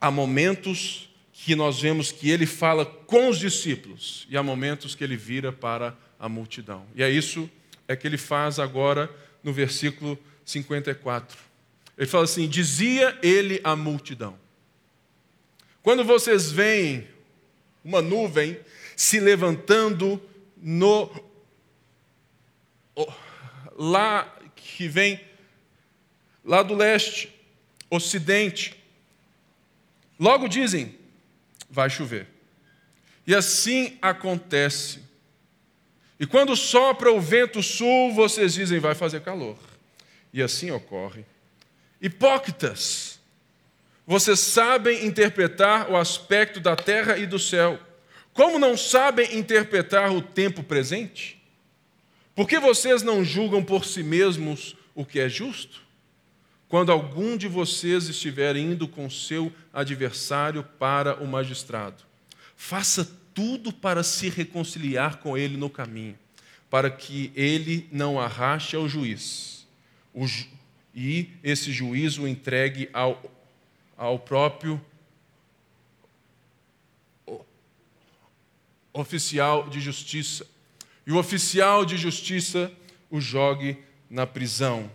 há 0.00 0.12
momentos 0.12 1.08
que 1.32 1.56
nós 1.56 1.80
vemos 1.80 2.12
que 2.12 2.30
ele 2.30 2.46
fala 2.46 2.86
com 2.86 3.28
os 3.28 3.40
discípulos 3.40 4.28
e 4.30 4.36
há 4.36 4.44
momentos 4.44 4.94
que 4.94 5.02
ele 5.02 5.16
vira 5.16 5.50
para 5.52 5.96
a 6.20 6.28
multidão. 6.28 6.86
E 6.94 7.02
é 7.02 7.10
isso 7.10 7.50
é 7.88 7.96
que 7.96 8.06
ele 8.06 8.16
faz 8.16 8.60
agora 8.60 9.10
no 9.42 9.52
versículo 9.52 10.16
54. 10.44 11.36
Ele 11.98 12.06
fala 12.06 12.24
assim: 12.24 12.48
dizia 12.48 13.18
ele 13.22 13.60
à 13.64 13.74
multidão. 13.74 14.41
Quando 15.82 16.04
vocês 16.04 16.50
veem 16.50 17.08
uma 17.84 18.00
nuvem 18.00 18.58
se 18.96 19.18
levantando 19.18 20.22
no 20.56 21.10
lá 23.76 24.32
que 24.54 24.86
vem 24.86 25.20
lá 26.44 26.62
do 26.62 26.74
leste, 26.74 27.34
ocidente, 27.90 28.80
logo 30.18 30.48
dizem: 30.48 30.96
vai 31.68 31.90
chover. 31.90 32.28
E 33.26 33.34
assim 33.34 33.98
acontece. 34.00 35.00
E 36.18 36.26
quando 36.26 36.54
sopra 36.56 37.12
o 37.12 37.20
vento 37.20 37.62
sul, 37.62 38.12
vocês 38.14 38.54
dizem 38.54 38.78
vai 38.78 38.94
fazer 38.94 39.20
calor. 39.22 39.58
E 40.32 40.42
assim 40.42 40.70
ocorre. 40.70 41.24
Hipócritas, 42.00 43.11
vocês 44.06 44.40
sabem 44.40 45.06
interpretar 45.06 45.90
o 45.90 45.96
aspecto 45.96 46.60
da 46.60 46.76
terra 46.76 47.18
e 47.18 47.26
do 47.26 47.38
céu. 47.38 47.78
Como 48.32 48.58
não 48.58 48.76
sabem 48.76 49.36
interpretar 49.36 50.10
o 50.12 50.22
tempo 50.22 50.62
presente? 50.62 51.40
Por 52.34 52.48
que 52.48 52.58
vocês 52.58 53.02
não 53.02 53.24
julgam 53.24 53.62
por 53.62 53.84
si 53.84 54.02
mesmos 54.02 54.76
o 54.94 55.04
que 55.04 55.20
é 55.20 55.28
justo? 55.28 55.82
quando 56.72 56.90
algum 56.90 57.36
de 57.36 57.46
vocês 57.46 58.08
estiver 58.08 58.56
indo 58.56 58.88
com 58.88 59.10
seu 59.10 59.52
adversário 59.74 60.64
para 60.78 61.22
o 61.22 61.26
magistrado. 61.26 62.02
Faça 62.56 63.04
tudo 63.34 63.70
para 63.70 64.02
se 64.02 64.30
reconciliar 64.30 65.18
com 65.18 65.36
ele 65.36 65.58
no 65.58 65.68
caminho, 65.68 66.18
para 66.70 66.90
que 66.90 67.30
ele 67.36 67.86
não 67.92 68.18
arraste 68.18 68.74
ao 68.74 68.88
juiz 68.88 69.66
ju 70.16 70.46
e 70.94 71.28
esse 71.44 71.70
juiz 71.70 72.16
o 72.16 72.26
entregue 72.26 72.88
ao, 72.90 73.22
ao 73.96 74.18
próprio 74.18 74.80
oficial 78.92 79.68
de 79.68 79.80
justiça. 79.80 80.46
E 81.06 81.12
o 81.12 81.16
oficial 81.16 81.84
de 81.84 81.96
justiça 81.96 82.70
o 83.10 83.20
jogue 83.20 83.78
na 84.08 84.26
prisão. 84.26 84.90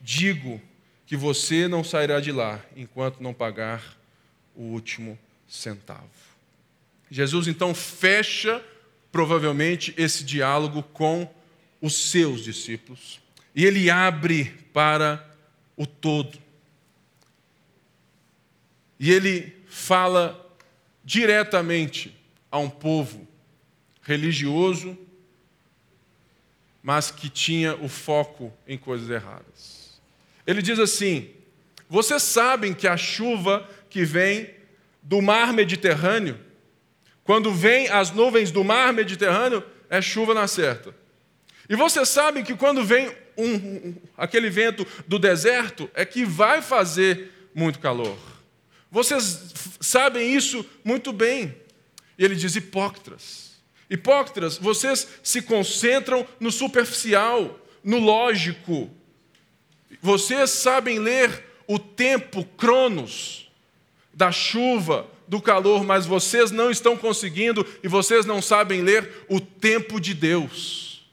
Digo, 0.00 0.60
que 1.12 1.16
você 1.18 1.68
não 1.68 1.84
sairá 1.84 2.20
de 2.20 2.32
lá 2.32 2.58
enquanto 2.74 3.22
não 3.22 3.34
pagar 3.34 3.98
o 4.56 4.62
último 4.62 5.18
centavo. 5.46 6.08
Jesus 7.10 7.46
então 7.46 7.74
fecha, 7.74 8.64
provavelmente, 9.10 9.92
esse 9.98 10.24
diálogo 10.24 10.82
com 10.82 11.30
os 11.82 12.10
seus 12.10 12.42
discípulos 12.42 13.20
e 13.54 13.66
ele 13.66 13.90
abre 13.90 14.54
para 14.72 15.22
o 15.76 15.86
todo. 15.86 16.38
E 19.02 19.10
ele 19.10 19.52
fala 19.66 20.48
diretamente 21.04 22.16
a 22.48 22.58
um 22.60 22.70
povo 22.70 23.26
religioso, 24.00 24.96
mas 26.80 27.10
que 27.10 27.28
tinha 27.28 27.74
o 27.74 27.88
foco 27.88 28.52
em 28.64 28.78
coisas 28.78 29.10
erradas. 29.10 30.00
Ele 30.46 30.62
diz 30.62 30.78
assim: 30.78 31.30
Vocês 31.88 32.22
sabem 32.22 32.72
que 32.72 32.86
a 32.86 32.96
chuva 32.96 33.68
que 33.90 34.04
vem 34.04 34.48
do 35.02 35.20
mar 35.20 35.52
Mediterrâneo, 35.52 36.38
quando 37.24 37.52
vem 37.52 37.88
as 37.88 38.12
nuvens 38.12 38.52
do 38.52 38.62
mar 38.62 38.92
Mediterrâneo, 38.92 39.64
é 39.90 40.00
chuva 40.00 40.32
na 40.32 40.46
certa. 40.46 40.94
E 41.68 41.74
vocês 41.74 42.08
sabem 42.08 42.44
que 42.44 42.54
quando 42.54 42.84
vem 42.84 43.12
um, 43.36 43.52
um, 43.52 43.96
aquele 44.16 44.48
vento 44.48 44.86
do 45.08 45.18
deserto, 45.18 45.90
é 45.92 46.04
que 46.04 46.24
vai 46.24 46.62
fazer 46.62 47.50
muito 47.52 47.80
calor. 47.80 48.31
Vocês 48.92 49.54
sabem 49.80 50.36
isso 50.36 50.64
muito 50.84 51.14
bem. 51.14 51.56
E 52.18 52.24
ele 52.24 52.36
diz: 52.36 52.54
hipócritas. 52.54 53.52
Hipócritas, 53.88 54.58
vocês 54.58 55.08
se 55.22 55.40
concentram 55.40 56.26
no 56.38 56.52
superficial, 56.52 57.58
no 57.82 57.98
lógico, 57.98 58.90
vocês 60.00 60.50
sabem 60.50 60.98
ler 60.98 61.44
o 61.66 61.78
tempo 61.78 62.44
cronos 62.56 63.50
da 64.14 64.30
chuva, 64.30 65.06
do 65.26 65.40
calor, 65.40 65.84
mas 65.84 66.06
vocês 66.06 66.50
não 66.50 66.70
estão 66.70 66.96
conseguindo 66.96 67.66
e 67.82 67.88
vocês 67.88 68.26
não 68.26 68.40
sabem 68.40 68.82
ler 68.82 69.24
o 69.28 69.40
tempo 69.40 70.00
de 70.00 70.14
Deus. 70.14 71.06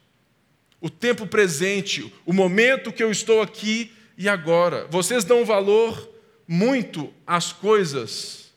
O 0.82 0.90
tempo 0.90 1.28
presente, 1.28 2.14
o 2.26 2.34
momento 2.34 2.92
que 2.92 3.04
eu 3.04 3.12
estou 3.12 3.42
aqui 3.42 3.92
e 4.18 4.28
agora. 4.28 4.88
Vocês 4.90 5.24
dão 5.24 5.46
valor 5.46 6.10
muito 6.52 7.14
às 7.28 7.54
coisas 7.54 8.52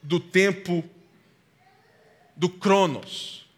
do 0.00 0.20
tempo 0.20 0.88
do 2.36 2.48
Cronos, 2.48 3.48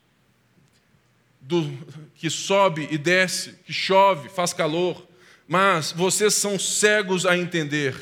do 1.39 1.71
que 2.15 2.31
sobe 2.31 2.89
e 2.91 2.97
desce, 2.97 3.53
que 3.67 3.75
chove, 3.75 4.31
faz 4.31 4.55
calor, 4.55 5.07
mas 5.47 5.93
vocês 5.93 6.33
são 6.33 6.59
cegos 6.59 7.27
a 7.27 7.37
entender 7.37 7.95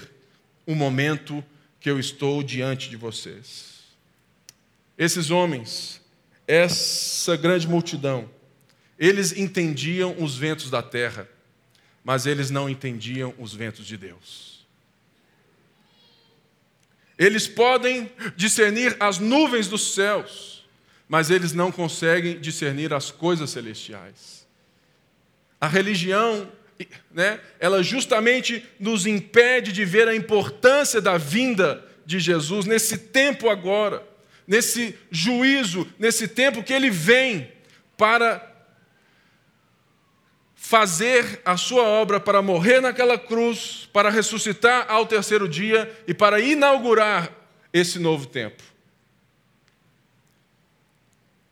o 0.65 0.77
momento 0.77 1.45
que 1.81 1.91
eu 1.91 1.99
estou 1.99 2.45
diante 2.45 2.89
de 2.89 2.97
vocês. 2.97 3.81
Esses 4.97 5.33
homens, 5.33 6.01
essa 6.47 7.37
grande 7.37 7.67
multidão, 7.67 8.31
eles 8.97 9.37
entendiam 9.37 10.15
os 10.17 10.39
ventos 10.39 10.71
da 10.71 10.81
terra, 10.81 11.29
mas 12.05 12.27
eles 12.27 12.51
não 12.51 12.69
entendiam 12.69 13.35
os 13.39 13.55
ventos 13.55 13.87
de 13.87 13.97
Deus. 13.97 14.67
Eles 17.19 17.47
podem 17.47 18.11
discernir 18.35 18.97
as 18.99 19.19
nuvens 19.19 19.69
dos 19.69 19.95
céus, 19.95 20.67
mas 21.07 21.31
eles 21.31 21.53
não 21.53 21.71
conseguem 21.71 22.41
discernir 22.41 22.95
as 22.95 23.11
coisas 23.11 23.51
celestiais. 23.51 24.47
A 25.61 25.69
religião 25.69 26.51
né, 27.13 27.41
ela 27.59 27.83
justamente 27.83 28.65
nos 28.79 29.07
impede 29.07 29.73
de 29.73 29.85
ver 29.85 30.09
a 30.09 30.15
importância 30.15 31.01
da 31.01 31.19
vinda 31.19 31.85
de 32.07 32.19
Jesus 32.19 32.65
nesse 32.65 32.97
tempo 32.97 33.49
agora, 33.49 34.03
nesse 34.47 34.99
juízo, 35.11 35.87
nesse 35.99 36.27
tempo 36.27 36.63
que 36.63 36.73
ele 36.73 36.91
vem 36.91 37.53
para 37.97 38.50
fazer 40.71 41.43
a 41.45 41.57
sua 41.57 41.83
obra, 41.83 42.21
para 42.21 42.41
morrer 42.41 42.81
naquela 42.81 43.19
cruz, 43.19 43.89
para 43.93 44.09
ressuscitar 44.09 44.87
ao 44.89 45.05
terceiro 45.05 45.49
dia 45.49 45.93
e 46.07 46.15
para 46.15 46.39
inaugurar 46.39 47.29
esse 47.73 47.99
novo 47.99 48.25
tempo. 48.27 48.63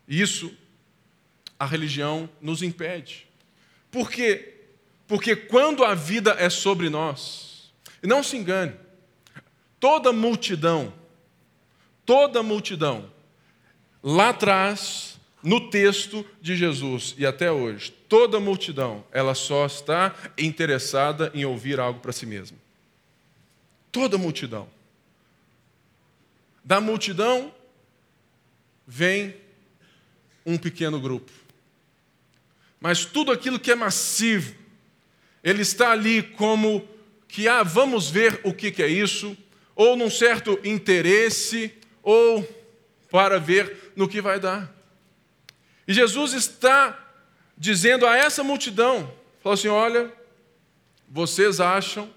Isso 0.07 0.57
a 1.59 1.65
religião 1.65 2.29
nos 2.39 2.63
impede. 2.63 3.27
Por 3.91 4.09
quê? 4.09 4.53
Porque 5.05 5.35
quando 5.35 5.83
a 5.83 5.93
vida 5.93 6.37
é 6.39 6.49
sobre 6.49 6.89
nós, 6.89 7.73
e 8.01 8.07
não 8.07 8.23
se 8.23 8.37
engane, 8.37 8.73
toda 9.81 10.13
multidão, 10.13 10.93
toda 12.05 12.41
multidão, 12.41 13.11
lá 14.01 14.29
atrás, 14.29 15.18
no 15.41 15.69
texto 15.69 16.25
de 16.41 16.55
Jesus 16.55 17.15
e 17.17 17.25
até 17.25 17.51
hoje, 17.51 17.91
toda 18.07 18.39
multidão, 18.39 19.03
ela 19.11 19.33
só 19.33 19.65
está 19.65 20.13
interessada 20.37 21.31
em 21.33 21.45
ouvir 21.45 21.79
algo 21.79 21.99
para 21.99 22.11
si 22.11 22.25
mesma. 22.25 22.57
Toda 23.91 24.17
multidão. 24.17 24.69
Da 26.63 26.81
multidão 26.81 27.53
vem 28.85 29.35
um 30.45 30.57
pequeno 30.57 30.99
grupo. 30.99 31.31
Mas 32.79 33.05
tudo 33.05 33.31
aquilo 33.31 33.59
que 33.59 33.71
é 33.71 33.75
massivo, 33.75 34.55
ele 35.43 35.61
está 35.61 35.91
ali 35.91 36.23
como 36.23 36.87
que, 37.27 37.47
ah, 37.47 37.63
vamos 37.63 38.09
ver 38.09 38.39
o 38.43 38.53
que, 38.53 38.71
que 38.71 38.81
é 38.81 38.87
isso, 38.87 39.37
ou 39.75 39.95
num 39.95 40.09
certo 40.09 40.59
interesse, 40.63 41.73
ou 42.01 42.47
para 43.11 43.39
ver 43.39 43.93
no 43.95 44.07
que 44.07 44.21
vai 44.21 44.39
dar. 44.39 44.78
E 45.89 45.93
Jesus 45.93 46.33
está 46.33 46.97
dizendo 47.57 48.05
a 48.05 48.15
essa 48.15 48.43
multidão, 48.43 49.11
falou 49.41 49.55
assim: 49.55 49.67
olha, 49.67 50.13
vocês 51.09 51.59
acham 51.59 52.09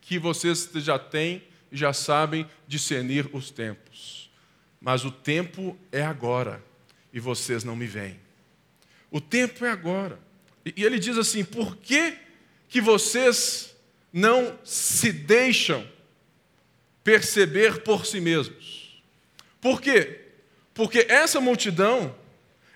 que 0.00 0.18
vocês 0.18 0.70
já 0.76 0.98
têm 0.98 1.44
e 1.70 1.76
já 1.76 1.92
sabem 1.92 2.48
discernir 2.66 3.28
os 3.32 3.50
tempos, 3.50 4.30
mas 4.80 5.04
o 5.04 5.10
tempo 5.10 5.78
é 5.92 6.02
agora 6.02 6.64
e 7.12 7.20
vocês 7.20 7.62
não 7.62 7.76
me 7.76 7.86
veem. 7.86 8.18
O 9.10 9.20
tempo 9.20 9.64
é 9.64 9.70
agora. 9.70 10.18
E 10.64 10.82
ele 10.82 10.98
diz 10.98 11.18
assim: 11.18 11.44
por 11.44 11.76
que 11.76 12.16
que 12.68 12.80
vocês 12.80 13.76
não 14.12 14.58
se 14.64 15.12
deixam 15.12 15.86
perceber 17.04 17.82
por 17.82 18.06
si 18.06 18.20
mesmos. 18.20 19.02
Por 19.60 19.80
quê? 19.80 20.20
Porque 20.74 21.06
essa 21.08 21.40
multidão 21.40 22.14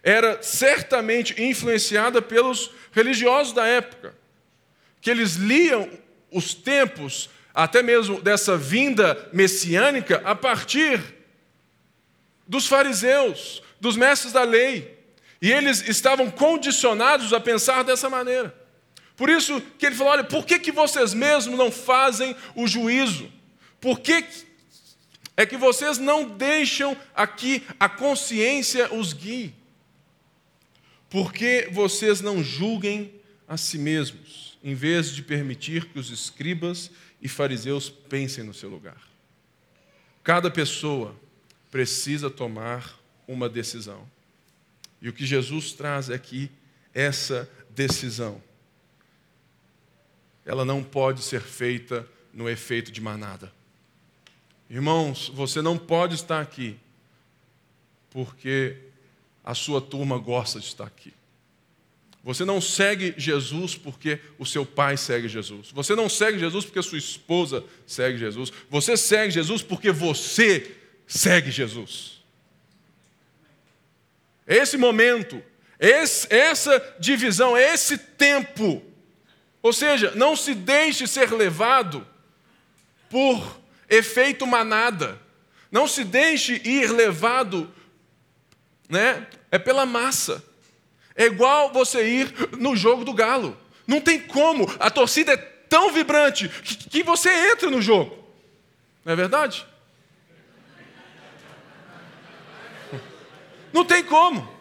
era 0.06 0.40
certamente 0.40 1.42
influenciada 1.42 2.22
pelos 2.22 2.70
religiosos 2.92 3.52
da 3.52 3.66
época, 3.66 4.14
que 5.00 5.10
eles 5.10 5.34
liam 5.34 5.90
os 6.30 6.54
tempos, 6.54 7.28
até 7.52 7.82
mesmo 7.82 8.22
dessa 8.22 8.56
vinda 8.56 9.28
messiânica, 9.32 10.22
a 10.24 10.32
partir 10.32 11.02
dos 12.46 12.68
fariseus, 12.68 13.60
dos 13.80 13.96
mestres 13.96 14.32
da 14.32 14.44
lei. 14.44 14.96
E 15.42 15.50
eles 15.50 15.88
estavam 15.88 16.30
condicionados 16.30 17.32
a 17.32 17.40
pensar 17.40 17.82
dessa 17.82 18.08
maneira. 18.08 18.54
Por 19.16 19.28
isso 19.28 19.60
que 19.76 19.86
ele 19.86 19.96
falou: 19.96 20.12
olha, 20.12 20.24
por 20.24 20.46
que, 20.46 20.60
que 20.60 20.70
vocês 20.70 21.12
mesmos 21.14 21.58
não 21.58 21.72
fazem 21.72 22.36
o 22.54 22.68
juízo? 22.68 23.28
Por 23.80 23.98
que 23.98 24.24
é 25.36 25.44
que 25.44 25.56
vocês 25.56 25.98
não 25.98 26.28
deixam 26.28 26.96
aqui 27.12 27.66
a 27.80 27.88
consciência 27.88 28.94
os 28.94 29.12
guie? 29.12 29.65
Por 31.08 31.32
que 31.32 31.68
vocês 31.70 32.20
não 32.20 32.42
julguem 32.42 33.12
a 33.46 33.56
si 33.56 33.78
mesmos, 33.78 34.58
em 34.62 34.74
vez 34.74 35.14
de 35.14 35.22
permitir 35.22 35.86
que 35.86 35.98
os 35.98 36.10
escribas 36.10 36.90
e 37.22 37.28
fariseus 37.28 37.88
pensem 37.88 38.44
no 38.44 38.52
seu 38.52 38.68
lugar? 38.68 39.00
Cada 40.22 40.50
pessoa 40.50 41.14
precisa 41.70 42.28
tomar 42.28 42.98
uma 43.28 43.48
decisão. 43.48 44.08
E 45.00 45.08
o 45.08 45.12
que 45.12 45.24
Jesus 45.24 45.72
traz 45.72 46.10
aqui, 46.10 46.50
essa 46.92 47.48
decisão 47.70 48.42
ela 50.46 50.64
não 50.64 50.82
pode 50.82 51.22
ser 51.22 51.40
feita 51.40 52.08
no 52.32 52.48
efeito 52.48 52.92
de 52.92 53.00
manada. 53.00 53.52
Irmãos, 54.70 55.28
você 55.28 55.60
não 55.60 55.76
pode 55.76 56.14
estar 56.14 56.40
aqui 56.40 56.78
porque 58.10 58.78
a 59.46 59.54
sua 59.54 59.80
turma 59.80 60.18
gosta 60.18 60.60
de 60.60 60.66
estar 60.66 60.84
aqui. 60.84 61.14
Você 62.22 62.44
não 62.44 62.60
segue 62.60 63.14
Jesus 63.16 63.76
porque 63.76 64.18
o 64.36 64.44
seu 64.44 64.66
pai 64.66 64.98
segue 64.98 65.28
Jesus. 65.28 65.70
Você 65.70 65.94
não 65.94 66.08
segue 66.08 66.38
Jesus 66.38 66.64
porque 66.64 66.80
a 66.80 66.82
sua 66.82 66.98
esposa 66.98 67.64
segue 67.86 68.18
Jesus. 68.18 68.52
Você 68.68 68.96
segue 68.96 69.30
Jesus 69.30 69.62
porque 69.62 69.92
você 69.92 70.76
segue 71.06 71.52
Jesus. 71.52 72.20
Esse 74.44 74.76
momento, 74.76 75.40
esse, 75.78 76.26
essa 76.34 76.96
divisão, 76.98 77.56
esse 77.56 77.96
tempo 77.96 78.82
ou 79.66 79.72
seja, 79.72 80.12
não 80.14 80.36
se 80.36 80.54
deixe 80.54 81.08
ser 81.08 81.32
levado 81.32 82.06
por 83.10 83.60
efeito 83.90 84.46
manada. 84.46 85.20
Não 85.72 85.88
se 85.88 86.04
deixe 86.04 86.62
ir 86.64 86.92
levado, 86.92 87.68
né? 88.88 89.26
É 89.50 89.58
pela 89.58 89.86
massa. 89.86 90.44
É 91.14 91.24
igual 91.24 91.72
você 91.72 92.06
ir 92.06 92.34
no 92.58 92.76
jogo 92.76 93.04
do 93.04 93.12
galo. 93.12 93.56
Não 93.86 94.00
tem 94.00 94.20
como. 94.20 94.66
A 94.78 94.90
torcida 94.90 95.32
é 95.32 95.36
tão 95.36 95.92
vibrante 95.92 96.48
que, 96.48 96.76
que 96.76 97.02
você 97.02 97.30
entra 97.52 97.70
no 97.70 97.80
jogo. 97.80 98.24
Não 99.04 99.12
é 99.12 99.16
verdade? 99.16 99.66
Não 103.72 103.84
tem 103.84 104.02
como. 104.02 104.56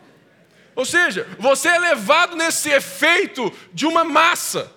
Ou 0.76 0.86
seja, 0.86 1.28
você 1.40 1.70
é 1.70 1.80
levado 1.80 2.36
nesse 2.36 2.70
efeito 2.70 3.52
de 3.74 3.86
uma 3.86 4.04
massa. 4.04 4.72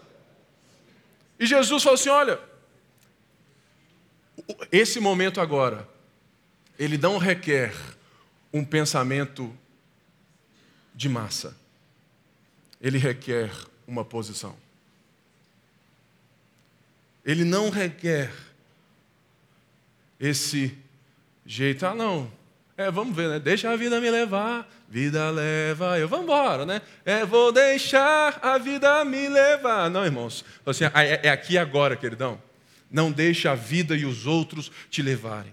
E 1.39 1.47
Jesus 1.47 1.83
falou 1.83 1.95
assim: 1.95 2.09
olha, 2.09 2.39
esse 4.71 5.01
momento 5.01 5.41
agora, 5.41 5.89
ele 6.79 6.97
não 6.97 7.19
requer 7.19 7.75
um 8.53 8.65
pensamento 8.65 9.55
de 10.95 11.09
massa, 11.09 11.57
ele 12.81 12.99
requer 12.99 13.51
uma 13.87 14.05
posição. 14.05 14.57
Ele 17.25 17.45
não 17.45 17.71
requer 17.71 18.33
esse 20.19 20.77
jeito, 21.45 21.87
ah, 21.87 21.95
não, 21.95 22.31
É, 22.77 22.93
vamos 22.93 23.17
ver, 23.17 23.29
né? 23.29 23.41
Deixa 23.41 23.69
a 23.69 23.77
vida 23.77 24.01
me 24.01 24.09
levar, 24.09 24.73
vida 24.89 25.29
leva 25.31 25.99
eu. 25.99 26.07
Vamos 26.07 26.27
embora, 26.27 26.65
né? 26.65 26.81
É, 27.05 27.27
vou 27.27 27.51
deixar 27.51 28.39
a 28.41 28.57
vida 28.57 29.05
me 29.05 29.29
levar. 29.29 29.91
Não, 29.91 30.05
irmãos. 30.05 30.45
Assim, 30.65 30.85
é, 30.85 31.27
é 31.27 31.31
aqui 31.31 31.59
agora, 31.59 31.97
queridão. 31.97 32.41
Não 32.89 33.11
deixe 33.11 33.49
a 33.49 33.57
vida 33.57 33.97
e 33.97 34.05
os 34.05 34.27
outros 34.27 34.71
te 34.89 35.03
levarem. 35.03 35.53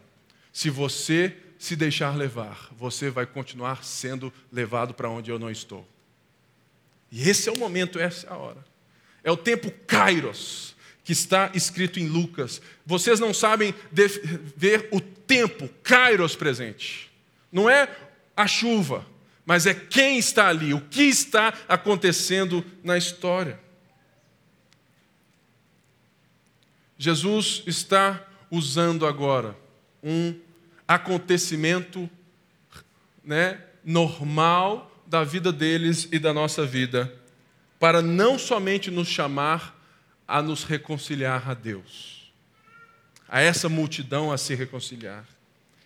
Se 0.53 0.69
você 0.69 1.35
se 1.57 1.75
deixar 1.75 2.15
levar, 2.15 2.69
você 2.77 3.09
vai 3.09 3.25
continuar 3.25 3.83
sendo 3.83 4.31
levado 4.51 4.93
para 4.93 5.09
onde 5.09 5.31
eu 5.31 5.39
não 5.39 5.49
estou. 5.49 5.87
E 7.11 7.29
esse 7.29 7.49
é 7.49 7.51
o 7.51 7.57
momento, 7.57 7.99
essa 7.99 8.27
é 8.27 8.31
a 8.31 8.35
hora. 8.35 8.63
É 9.23 9.31
o 9.31 9.37
tempo 9.37 9.71
kairos 9.87 10.75
que 11.03 11.11
está 11.11 11.51
escrito 11.53 11.99
em 11.99 12.07
Lucas. 12.07 12.61
Vocês 12.85 13.19
não 13.19 13.33
sabem 13.33 13.73
ver 13.91 14.89
o 14.91 14.99
tempo 14.99 15.69
kairos 15.81 16.35
presente. 16.35 17.11
Não 17.51 17.69
é 17.69 17.89
a 18.35 18.47
chuva, 18.47 19.05
mas 19.45 19.65
é 19.65 19.73
quem 19.73 20.17
está 20.17 20.47
ali, 20.47 20.73
o 20.73 20.81
que 20.81 21.03
está 21.03 21.53
acontecendo 21.67 22.65
na 22.83 22.97
história. 22.97 23.59
Jesus 26.97 27.63
está 27.67 28.25
usando 28.49 29.05
agora 29.05 29.55
um 30.03 30.39
acontecimento 30.87 32.09
né, 33.23 33.61
normal 33.83 34.91
da 35.05 35.23
vida 35.23 35.51
deles 35.51 36.07
e 36.11 36.19
da 36.19 36.33
nossa 36.33 36.65
vida, 36.65 37.13
para 37.79 38.01
não 38.01 38.37
somente 38.39 38.89
nos 38.89 39.07
chamar 39.07 39.75
a 40.27 40.41
nos 40.41 40.63
reconciliar 40.63 41.49
a 41.49 41.53
Deus, 41.53 42.31
a 43.27 43.41
essa 43.41 43.69
multidão 43.69 44.31
a 44.31 44.37
se 44.37 44.55
reconciliar. 44.55 45.25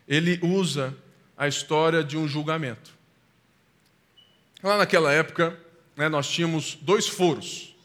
Ele 0.07 0.39
usa 0.41 0.95
a 1.37 1.47
história 1.47 2.03
de 2.03 2.17
um 2.17 2.27
julgamento. 2.27 2.91
Lá 4.61 4.77
naquela 4.77 5.11
época, 5.11 5.57
né, 5.95 6.09
nós 6.09 6.29
tínhamos 6.29 6.77
dois 6.81 7.07
foros. 7.07 7.75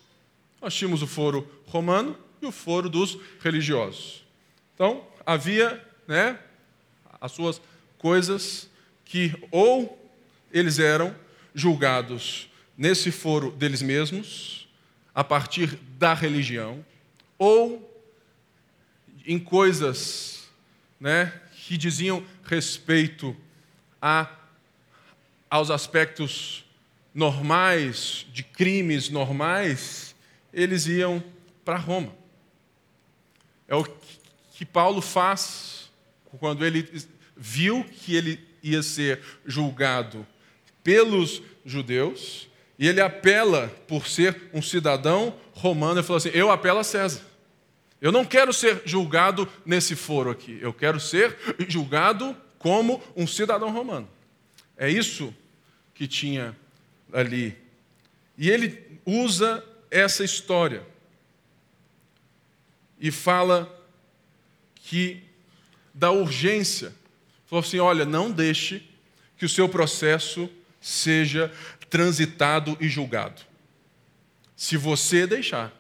Nós 0.61 0.75
tínhamos 0.75 1.03
o 1.03 1.07
foro 1.07 1.49
romano 1.67 2.19
e 2.41 2.47
o 2.47 2.53
foro 2.53 2.89
dos 2.89 3.19
religiosos. 3.41 4.25
Então, 4.75 5.07
havia 5.25 5.85
né, 6.07 6.39
as 7.25 7.33
suas 7.33 7.59
coisas 7.97 8.69
que 9.03 9.35
ou 9.51 9.99
eles 10.53 10.79
eram 10.79 11.17
julgados 11.55 12.51
nesse 12.77 13.11
foro 13.11 13.51
deles 13.51 13.81
mesmos, 13.81 14.69
a 15.15 15.25
partir 15.25 15.79
da 15.99 16.13
religião, 16.13 16.85
ou 17.39 17.91
em 19.25 19.39
coisas 19.39 20.51
né, 21.01 21.33
que 21.55 21.79
diziam 21.79 22.23
respeito 22.45 23.35
a, 24.03 24.31
aos 25.49 25.71
aspectos 25.71 26.63
normais, 27.15 28.27
de 28.35 28.43
crimes 28.43 29.09
normais, 29.09 30.15
eles 30.53 30.87
iam 30.87 31.25
para 31.65 31.79
Roma. 31.79 32.15
É 33.67 33.75
o 33.75 33.83
que 34.53 34.67
Paulo 34.67 35.01
faz 35.01 35.85
quando 36.39 36.65
ele 36.65 36.89
viu 37.37 37.85
que 37.85 38.15
ele 38.15 38.41
ia 38.63 38.83
ser 38.83 39.21
julgado 39.45 40.27
pelos 40.83 41.43
judeus, 41.65 42.49
e 42.79 42.89
ele 42.89 43.01
apela 43.01 43.69
por 43.87 44.07
ser 44.07 44.51
um 44.53 44.61
cidadão 44.61 45.35
romano, 45.53 46.01
ele 46.01 46.07
falou 46.07 46.19
assim: 46.19 46.31
Eu 46.35 46.51
apelo 46.51 46.79
a 46.79 46.85
César. 46.85 47.23
Eu 48.01 48.13
não 48.13 48.25
quero 48.25 48.53
ser 48.53 48.83
julgado 48.85 49.49
nesse 49.65 49.97
foro 49.97 50.31
aqui, 50.31 50.59
eu 50.61 50.73
quero 50.73 51.01
ser 51.01 51.37
julgado 51.69 52.37
como 52.59 53.03
um 53.17 53.27
cidadão 53.27 53.71
romano. 53.71 54.09
É 54.77 54.91
isso 54.91 55.35
que 55.95 56.07
tinha 56.07 56.57
ali. 57.13 57.57
E 58.37 58.51
ele 58.51 59.01
usa 59.07 59.65
essa 59.91 60.25
história 60.25 60.83
e 62.99 63.11
fala 63.11 63.71
que 64.75 65.23
da 65.93 66.11
urgência. 66.11 66.93
Falou 67.55 67.65
assim: 67.65 67.79
olha, 67.79 68.05
não 68.05 68.33
deixe 68.33 68.83
que 69.37 69.45
o 69.45 69.49
seu 69.49 69.69
processo 69.69 70.51
seja 70.81 71.53
transitado 71.89 72.77
e 72.81 72.89
julgado. 72.89 73.43
Se 74.57 74.77
você 74.77 75.25
deixar 75.25 75.73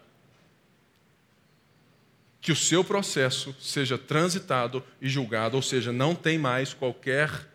que 2.41 2.53
o 2.53 2.57
seu 2.57 2.85
processo 2.85 3.57
seja 3.59 3.99
transitado 3.99 4.85
e 5.01 5.09
julgado, 5.09 5.57
ou 5.57 5.63
seja, 5.63 5.93
não 5.93 6.15
tem 6.15 6.39
mais 6.39 6.73
qualquer 6.73 7.49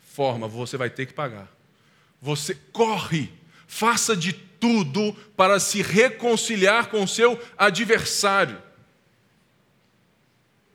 forma, 0.00 0.48
você 0.48 0.76
vai 0.76 0.90
ter 0.90 1.06
que 1.06 1.14
pagar. 1.14 1.48
Você 2.20 2.52
corre, 2.72 3.32
faça 3.68 4.16
de 4.16 4.32
tudo 4.32 5.12
para 5.36 5.60
se 5.60 5.82
reconciliar 5.82 6.88
com 6.88 7.04
o 7.04 7.08
seu 7.08 7.40
adversário, 7.56 8.60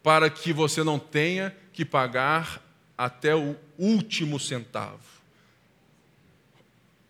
para 0.02 0.30
que 0.30 0.54
você 0.54 0.86
não 0.86 0.98
tenha 0.98 1.54
que 1.74 1.84
pagar 1.84 2.62
até 2.98 3.36
o 3.36 3.56
último 3.78 4.40
centavo. 4.40 5.02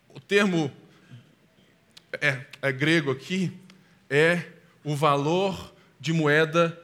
O 0.08 0.18
termo 0.18 0.72
é, 2.20 2.44
é 2.62 2.72
grego 2.72 3.10
aqui 3.10 3.52
é 4.08 4.42
o 4.82 4.96
valor 4.96 5.74
de 6.00 6.12
moeda 6.12 6.80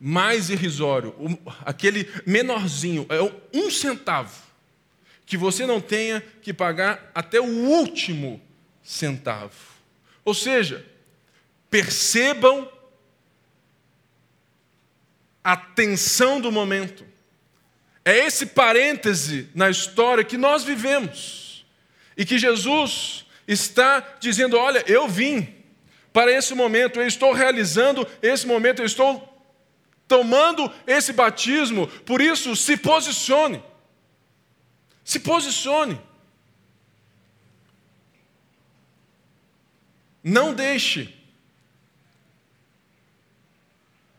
mais 0.00 0.50
irrisório, 0.50 1.14
aquele 1.60 2.10
menorzinho, 2.26 3.06
é 3.08 3.56
um 3.56 3.70
centavo, 3.70 4.36
que 5.24 5.36
você 5.36 5.64
não 5.64 5.80
tenha 5.80 6.20
que 6.42 6.52
pagar 6.52 7.10
até 7.14 7.40
o 7.40 7.44
último 7.44 8.42
centavo. 8.82 9.54
Ou 10.24 10.34
seja, 10.34 10.84
percebam 11.70 12.68
a 15.44 15.56
tensão 15.56 16.40
do 16.40 16.50
momento. 16.50 17.11
É 18.04 18.18
esse 18.18 18.46
parêntese 18.46 19.48
na 19.54 19.70
história 19.70 20.24
que 20.24 20.36
nós 20.36 20.64
vivemos. 20.64 21.64
E 22.16 22.24
que 22.24 22.38
Jesus 22.38 23.24
está 23.46 24.00
dizendo: 24.20 24.56
olha, 24.56 24.84
eu 24.86 25.08
vim 25.08 25.54
para 26.12 26.32
esse 26.32 26.54
momento, 26.54 27.00
eu 27.00 27.06
estou 27.06 27.32
realizando 27.32 28.06
esse 28.20 28.46
momento, 28.46 28.80
eu 28.80 28.86
estou 28.86 29.28
tomando 30.06 30.70
esse 30.86 31.12
batismo, 31.12 31.86
por 31.86 32.20
isso 32.20 32.54
se 32.54 32.76
posicione. 32.76 33.62
Se 35.04 35.18
posicione. 35.20 35.98
Não 40.22 40.54
deixe. 40.54 41.14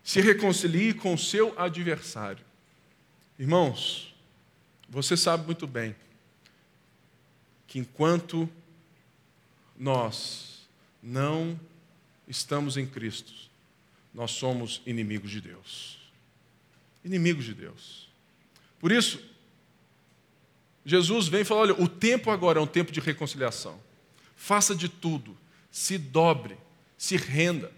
Se 0.03 0.19
reconcilie 0.19 0.93
com 0.93 1.13
o 1.13 1.17
seu 1.17 1.53
adversário. 1.57 2.42
Irmãos, 3.37 4.13
você 4.87 5.17
sabe 5.17 5.45
muito 5.45 5.65
bem 5.65 5.95
que 7.67 7.79
enquanto 7.79 8.47
nós 9.77 10.67
não 11.01 11.59
estamos 12.27 12.77
em 12.77 12.85
Cristo, 12.85 13.33
nós 14.13 14.31
somos 14.31 14.81
inimigos 14.85 15.31
de 15.31 15.41
Deus. 15.41 15.97
Inimigos 17.03 17.45
de 17.45 17.53
Deus. 17.55 18.07
Por 18.79 18.91
isso, 18.91 19.19
Jesus 20.85 21.27
vem 21.27 21.41
e 21.41 21.45
fala: 21.45 21.61
olha, 21.61 21.81
o 21.81 21.87
tempo 21.87 22.29
agora 22.29 22.59
é 22.59 22.61
um 22.61 22.67
tempo 22.67 22.91
de 22.91 22.99
reconciliação. 22.99 23.79
Faça 24.35 24.75
de 24.75 24.87
tudo, 24.87 25.35
se 25.71 25.97
dobre, 25.97 26.55
se 26.97 27.17
renda. 27.17 27.71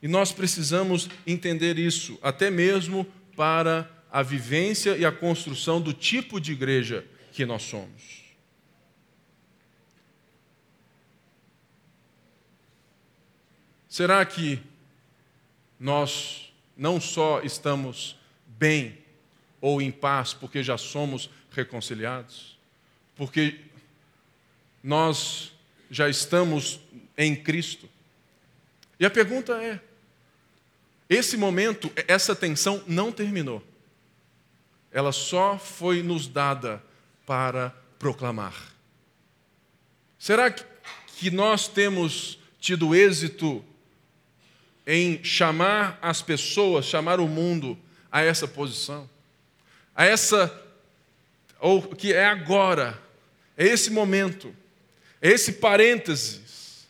E 0.00 0.06
nós 0.06 0.30
precisamos 0.30 1.08
entender 1.26 1.78
isso, 1.78 2.18
até 2.22 2.50
mesmo 2.50 3.04
para 3.34 3.90
a 4.14 4.22
vivência 4.22 4.96
e 4.96 5.04
a 5.04 5.10
construção 5.10 5.80
do 5.80 5.92
tipo 5.92 6.40
de 6.40 6.52
igreja 6.52 7.04
que 7.32 7.44
nós 7.44 7.64
somos. 7.64 8.22
Será 13.88 14.24
que 14.24 14.62
nós 15.80 16.54
não 16.76 17.00
só 17.00 17.42
estamos 17.42 18.16
bem 18.46 18.96
ou 19.60 19.82
em 19.82 19.90
paz 19.90 20.32
porque 20.32 20.62
já 20.62 20.78
somos 20.78 21.28
reconciliados? 21.50 22.56
Porque 23.16 23.62
nós 24.80 25.52
já 25.90 26.08
estamos 26.08 26.78
em 27.18 27.34
Cristo? 27.34 27.90
E 29.00 29.04
a 29.04 29.10
pergunta 29.10 29.60
é: 29.60 29.80
esse 31.10 31.36
momento, 31.36 31.90
essa 32.06 32.36
tensão 32.36 32.80
não 32.86 33.10
terminou. 33.10 33.73
Ela 34.94 35.10
só 35.10 35.58
foi 35.58 36.04
nos 36.04 36.28
dada 36.28 36.80
para 37.26 37.74
proclamar. 37.98 38.54
Será 40.16 40.50
que 40.50 41.30
nós 41.32 41.66
temos 41.66 42.38
tido 42.60 42.94
êxito 42.94 43.62
em 44.86 45.22
chamar 45.24 45.98
as 46.00 46.22
pessoas, 46.22 46.86
chamar 46.86 47.18
o 47.18 47.26
mundo 47.26 47.76
a 48.10 48.22
essa 48.22 48.46
posição, 48.46 49.10
a 49.96 50.04
essa 50.04 50.62
ou 51.58 51.82
que 51.82 52.12
é 52.12 52.26
agora, 52.26 52.96
é 53.56 53.66
esse 53.66 53.90
momento, 53.90 54.54
é 55.20 55.30
esse 55.30 55.54
parênteses 55.54 56.86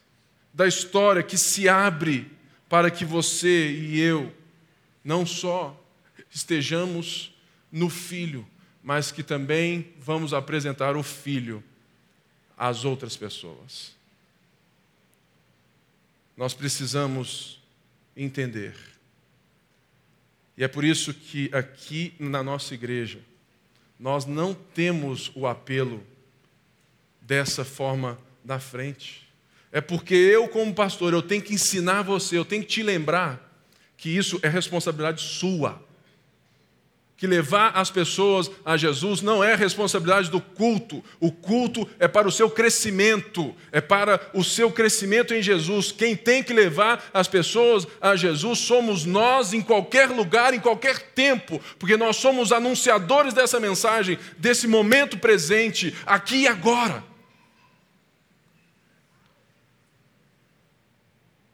da 0.52 0.66
história 0.66 1.22
que 1.22 1.38
se 1.38 1.68
abre 1.68 2.30
para 2.68 2.90
que 2.90 3.04
você 3.04 3.70
e 3.70 3.98
eu 3.98 4.30
não 5.02 5.24
só 5.24 5.74
estejamos 6.30 7.33
no 7.74 7.90
Filho, 7.90 8.46
mas 8.80 9.10
que 9.10 9.24
também 9.24 9.92
vamos 9.98 10.32
apresentar 10.32 10.96
o 10.96 11.02
Filho 11.02 11.62
às 12.56 12.84
outras 12.84 13.16
pessoas. 13.16 13.96
Nós 16.36 16.54
precisamos 16.54 17.60
entender. 18.16 18.76
E 20.56 20.62
é 20.62 20.68
por 20.68 20.84
isso 20.84 21.12
que 21.12 21.50
aqui 21.52 22.14
na 22.20 22.44
nossa 22.44 22.74
igreja, 22.74 23.18
nós 23.98 24.24
não 24.24 24.54
temos 24.54 25.32
o 25.34 25.44
apelo 25.44 26.06
dessa 27.20 27.64
forma 27.64 28.16
da 28.44 28.60
frente. 28.60 29.28
É 29.72 29.80
porque 29.80 30.14
eu, 30.14 30.46
como 30.46 30.72
pastor, 30.72 31.12
eu 31.12 31.22
tenho 31.22 31.42
que 31.42 31.54
ensinar 31.54 32.02
você, 32.02 32.38
eu 32.38 32.44
tenho 32.44 32.62
que 32.62 32.68
te 32.68 32.84
lembrar 32.84 33.52
que 33.96 34.10
isso 34.10 34.38
é 34.44 34.48
responsabilidade 34.48 35.20
sua 35.20 35.82
que 37.16 37.26
levar 37.26 37.70
as 37.76 37.90
pessoas 37.90 38.50
a 38.64 38.76
Jesus 38.76 39.22
não 39.22 39.42
é 39.42 39.54
responsabilidade 39.54 40.30
do 40.30 40.40
culto. 40.40 41.02
O 41.20 41.30
culto 41.30 41.88
é 41.98 42.08
para 42.08 42.26
o 42.26 42.32
seu 42.32 42.50
crescimento, 42.50 43.54
é 43.70 43.80
para 43.80 44.20
o 44.34 44.42
seu 44.42 44.70
crescimento 44.70 45.32
em 45.32 45.40
Jesus. 45.40 45.92
Quem 45.92 46.16
tem 46.16 46.42
que 46.42 46.52
levar 46.52 47.08
as 47.14 47.28
pessoas 47.28 47.86
a 48.00 48.16
Jesus 48.16 48.58
somos 48.58 49.04
nós 49.04 49.52
em 49.52 49.62
qualquer 49.62 50.08
lugar, 50.08 50.54
em 50.54 50.60
qualquer 50.60 50.98
tempo, 50.98 51.60
porque 51.78 51.96
nós 51.96 52.16
somos 52.16 52.50
anunciadores 52.50 53.32
dessa 53.32 53.60
mensagem, 53.60 54.18
desse 54.36 54.66
momento 54.66 55.16
presente, 55.16 55.94
aqui 56.04 56.42
e 56.42 56.48
agora. 56.48 57.04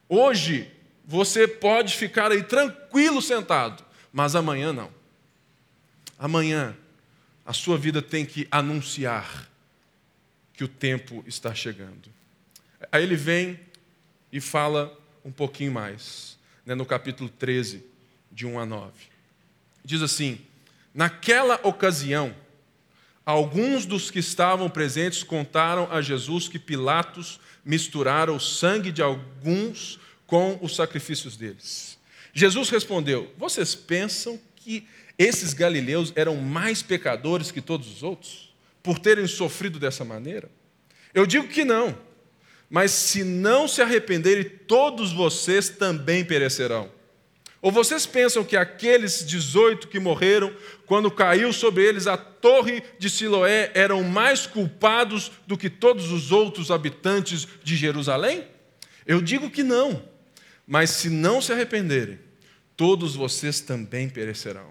Hoje 0.09 0.69
você 1.05 1.47
pode 1.47 1.97
ficar 1.97 2.33
aí 2.33 2.43
tranquilo 2.43 3.21
sentado, 3.21 3.85
mas 4.13 4.35
amanhã 4.35 4.73
não. 4.73 5.00
Amanhã, 6.21 6.77
a 7.47 7.55
sua 7.55 7.79
vida 7.79 8.03
tem 8.03 8.27
que 8.27 8.47
anunciar 8.51 9.51
que 10.53 10.63
o 10.63 10.69
tempo 10.69 11.25
está 11.27 11.55
chegando. 11.55 12.11
Aí 12.93 13.03
ele 13.03 13.17
vem 13.17 13.59
e 14.31 14.39
fala 14.39 14.95
um 15.25 15.33
pouquinho 15.33 15.73
mais, 15.73 16.37
né, 16.67 16.75
no 16.75 16.85
capítulo 16.85 17.31
13, 17.31 17.83
de 18.31 18.47
1 18.47 18.61
a 18.61 18.67
9. 18.67 18.93
Diz 19.83 20.03
assim: 20.03 20.39
Naquela 20.93 21.59
ocasião, 21.63 22.35
alguns 23.25 23.87
dos 23.87 24.11
que 24.11 24.19
estavam 24.19 24.69
presentes 24.69 25.23
contaram 25.23 25.91
a 25.91 26.03
Jesus 26.03 26.49
que 26.49 26.59
Pilatos 26.59 27.41
misturara 27.65 28.31
o 28.31 28.39
sangue 28.39 28.93
de 28.93 29.01
alguns 29.01 29.99
com 30.27 30.59
os 30.61 30.77
sacrifícios 30.77 31.35
deles. 31.35 31.99
Jesus 32.35 32.69
respondeu: 32.69 33.33
Vocês 33.39 33.75
pensam 33.75 34.39
que 34.55 34.87
esses 35.23 35.53
galileus 35.53 36.15
eram 36.17 36.37
mais 36.37 36.83
pecadores 36.83 37.51
que 37.51 37.61
todos 37.61 37.87
os 37.93 38.03
outros, 38.03 38.55
por 38.83 38.99
terem 38.99 39.27
sofrido 39.27 39.79
dessa 39.79 40.03
maneira? 40.03 40.51
Eu 41.13 41.27
digo 41.27 41.47
que 41.47 41.63
não, 41.63 41.95
mas 42.71 42.91
se 42.91 43.23
não 43.23 43.69
se 43.69 43.83
arrependerem, 43.83 44.45
todos 44.45 45.13
vocês 45.13 45.69
também 45.69 46.25
perecerão. 46.25 46.91
Ou 47.61 47.71
vocês 47.71 48.07
pensam 48.07 48.43
que 48.43 48.57
aqueles 48.57 49.23
18 49.27 49.89
que 49.89 50.01
morreram, 50.01 50.57
quando 50.87 51.11
caiu 51.11 51.53
sobre 51.53 51.85
eles 51.85 52.07
a 52.07 52.17
torre 52.17 52.83
de 52.99 53.11
Siloé, 53.11 53.71
eram 53.75 54.03
mais 54.03 54.47
culpados 54.47 55.31
do 55.47 55.59
que 55.59 55.69
todos 55.69 56.11
os 56.11 56.33
outros 56.33 56.71
habitantes 56.71 57.47
de 57.63 57.77
Jerusalém? 57.77 58.47
Eu 59.05 59.21
digo 59.21 59.51
que 59.51 59.63
não, 59.63 60.03
mas 60.67 60.89
se 60.89 61.11
não 61.11 61.43
se 61.43 61.53
arrependerem, 61.53 62.19
todos 62.75 63.15
vocês 63.15 63.61
também 63.61 64.09
perecerão. 64.09 64.70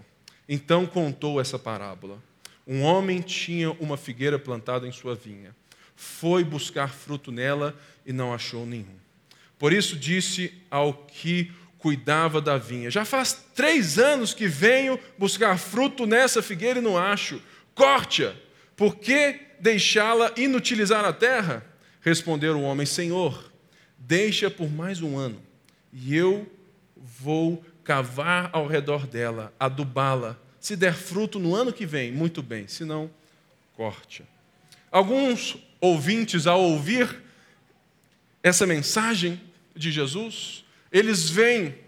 Então 0.52 0.88
contou 0.88 1.40
essa 1.40 1.60
parábola. 1.60 2.18
Um 2.66 2.82
homem 2.82 3.22
tinha 3.22 3.72
uma 3.74 3.96
figueira 3.96 4.40
plantada 4.40 4.88
em 4.88 4.92
sua 4.92 5.14
vinha. 5.14 5.56
Foi 5.96 6.44
buscar 6.44 6.90
fruto 6.92 7.32
nela 7.32 7.80
e 8.04 8.12
não 8.12 8.34
achou 8.34 8.66
nenhum. 8.66 8.98
Por 9.60 9.72
isso 9.72 9.96
disse 9.96 10.52
ao 10.72 10.94
que 10.94 11.52
cuidava 11.78 12.42
da 12.42 12.58
vinha: 12.58 12.90
Já 12.90 13.06
faz 13.06 13.46
três 13.54 14.00
anos 14.00 14.34
que 14.34 14.48
venho 14.48 15.00
buscar 15.20 15.60
fruto 15.60 16.08
nessa 16.08 16.42
figueira 16.42 16.80
e 16.80 16.82
não 16.82 16.98
acho. 16.98 17.40
Corte-a, 17.76 18.34
por 18.76 18.96
que 18.96 19.40
deixá-la 19.60 20.32
inutilizar 20.36 21.06
a 21.06 21.14
terra? 21.14 21.64
Respondeu 22.02 22.58
o 22.58 22.64
homem: 22.64 22.88
Senhor, 22.88 23.52
deixa 23.98 24.50
por 24.50 24.72
mais 24.72 25.02
um 25.02 25.18
ano, 25.18 25.40
e 25.94 26.16
eu 26.16 26.50
vou 26.96 27.64
cavar 27.90 28.52
ao 28.54 28.68
redor 28.68 29.08
dela, 29.08 29.52
adubá-la. 29.60 30.38
Se 30.60 30.76
der 30.76 30.94
fruto 30.94 31.40
no 31.40 31.56
ano 31.56 31.74
que 31.74 31.88
vem, 31.88 32.12
muito 32.12 32.44
bem, 32.44 32.68
se 32.68 32.86
não, 32.86 33.10
corte. 33.76 34.24
Alguns 34.92 35.58
ouvintes, 35.82 36.46
ao 36.46 36.62
ouvir 36.62 37.20
essa 38.44 38.68
mensagem 38.68 39.42
de 39.76 39.92
Jesus, 39.92 40.64
eles 40.92 41.32
vêm 41.32 41.80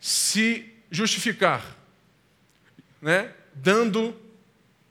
se 0.00 0.64
justificar, 0.90 1.76
né? 2.98 3.30
dando, 3.52 4.18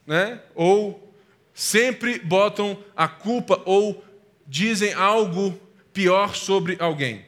né? 0.05 0.43
ou 0.53 1.11
sempre 1.55 2.19
botam 2.19 2.77
a 2.95 3.07
culpa 3.07 3.59
ou 3.65 4.05
dizem 4.45 4.93
algo 4.93 5.59
pior 5.91 6.35
sobre 6.35 6.77
alguém. 6.79 7.25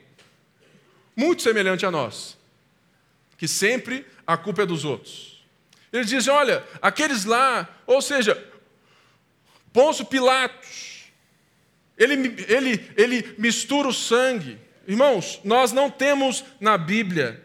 Muito 1.16 1.42
semelhante 1.42 1.84
a 1.84 1.90
nós 1.90 2.43
que 3.38 3.48
sempre 3.48 4.06
a 4.26 4.38
culpa 4.38 4.64
é 4.64 4.66
dos 4.66 4.86
outros. 4.86 5.44
Eles 5.92 6.08
dizem: 6.08 6.34
olha, 6.34 6.64
aqueles 6.82 7.26
lá, 7.26 7.70
ou 7.86 8.02
seja, 8.02 8.42
Pôncio 9.72 10.06
Pilatos, 10.06 11.04
ele, 11.98 12.36
ele, 12.48 12.92
ele 12.98 13.36
mistura 13.38 13.88
o 13.88 13.94
sangue. 13.94 14.60
Irmãos, 14.88 15.40
nós 15.44 15.72
não 15.72 15.90
temos 15.90 16.44
na 16.60 16.78
Bíblia 16.78 17.44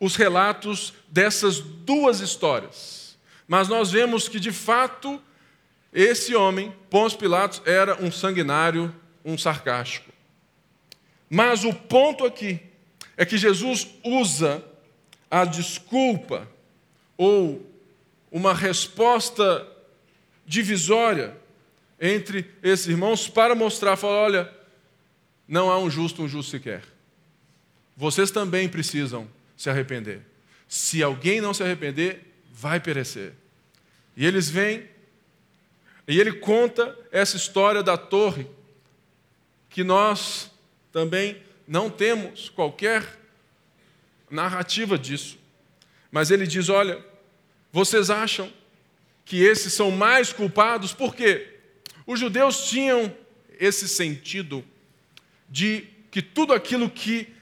os 0.00 0.16
relatos 0.16 0.92
dessas 1.08 1.60
duas 1.60 2.20
histórias, 2.20 3.16
mas 3.46 3.68
nós 3.68 3.90
vemos 3.90 4.28
que 4.28 4.38
de 4.40 4.52
fato 4.52 5.22
esse 5.92 6.34
homem, 6.34 6.74
Pôncio 6.90 7.18
Pilatos, 7.18 7.62
era 7.64 8.02
um 8.02 8.10
sanguinário, 8.10 8.92
um 9.24 9.38
sarcástico. 9.38 10.12
Mas 11.30 11.64
o 11.64 11.72
ponto 11.72 12.26
aqui 12.26 12.60
é 13.16 13.24
que 13.24 13.38
Jesus 13.38 13.86
usa 14.02 14.64
a 15.34 15.44
desculpa 15.44 16.48
ou 17.18 17.68
uma 18.30 18.54
resposta 18.54 19.66
divisória 20.46 21.36
entre 22.00 22.48
esses 22.62 22.86
irmãos 22.86 23.26
para 23.28 23.52
mostrar, 23.52 23.96
falar, 23.96 24.22
olha, 24.22 24.54
não 25.48 25.72
há 25.72 25.78
um 25.80 25.90
justo, 25.90 26.22
um 26.22 26.28
justo 26.28 26.52
sequer. 26.52 26.84
Vocês 27.96 28.30
também 28.30 28.68
precisam 28.68 29.28
se 29.56 29.68
arrepender. 29.68 30.20
Se 30.68 31.02
alguém 31.02 31.40
não 31.40 31.52
se 31.52 31.64
arrepender, 31.64 32.32
vai 32.52 32.78
perecer. 32.78 33.32
E 34.16 34.24
eles 34.24 34.48
vêm, 34.48 34.88
e 36.06 36.20
ele 36.20 36.34
conta 36.34 36.96
essa 37.10 37.36
história 37.36 37.82
da 37.82 37.96
torre, 37.96 38.46
que 39.68 39.82
nós 39.82 40.48
também 40.92 41.42
não 41.66 41.90
temos 41.90 42.48
qualquer 42.48 43.23
narrativa 44.34 44.98
disso. 44.98 45.38
Mas 46.10 46.30
ele 46.30 46.46
diz: 46.46 46.68
olha, 46.68 47.02
vocês 47.72 48.10
acham 48.10 48.52
que 49.24 49.42
esses 49.42 49.72
são 49.72 49.90
mais 49.90 50.32
culpados? 50.32 50.92
Por 50.92 51.14
quê? 51.14 51.54
Os 52.06 52.20
judeus 52.20 52.68
tinham 52.68 53.14
esse 53.58 53.88
sentido 53.88 54.64
de 55.48 55.86
que 56.10 56.20
tudo 56.20 56.52
aquilo 56.52 56.90
que 56.90 57.32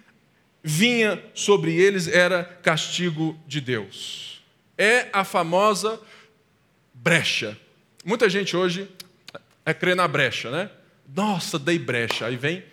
vinha 0.62 1.22
sobre 1.34 1.74
eles 1.74 2.06
era 2.06 2.44
castigo 2.44 3.38
de 3.46 3.60
Deus. 3.60 4.42
É 4.78 5.08
a 5.12 5.24
famosa 5.24 6.00
brecha. 6.94 7.58
Muita 8.04 8.28
gente 8.28 8.56
hoje 8.56 8.88
é 9.66 9.74
crer 9.74 9.96
na 9.96 10.06
brecha, 10.06 10.50
né? 10.50 10.70
Nossa, 11.14 11.58
dei 11.58 11.78
brecha. 11.78 12.26
Aí 12.26 12.36
vem, 12.36 12.64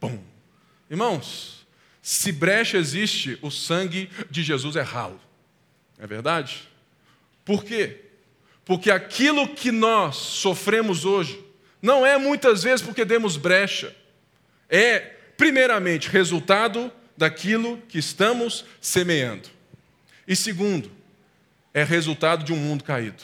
pum. 0.00 0.22
Irmãos, 0.90 1.63
se 2.04 2.30
brecha 2.30 2.76
existe, 2.76 3.38
o 3.40 3.50
sangue 3.50 4.10
de 4.30 4.42
Jesus 4.42 4.76
é 4.76 4.82
ralo. 4.82 5.18
É 5.98 6.06
verdade? 6.06 6.68
Por 7.46 7.64
quê? 7.64 8.02
Porque 8.62 8.90
aquilo 8.90 9.48
que 9.48 9.72
nós 9.72 10.16
sofremos 10.16 11.06
hoje 11.06 11.42
não 11.80 12.04
é 12.04 12.18
muitas 12.18 12.62
vezes 12.62 12.84
porque 12.84 13.06
demos 13.06 13.38
brecha. 13.38 13.96
É, 14.68 14.98
primeiramente, 15.38 16.10
resultado 16.10 16.92
daquilo 17.16 17.78
que 17.88 17.96
estamos 17.96 18.66
semeando. 18.82 19.48
E 20.28 20.36
segundo, 20.36 20.92
é 21.72 21.82
resultado 21.82 22.44
de 22.44 22.52
um 22.52 22.56
mundo 22.56 22.84
caído. 22.84 23.22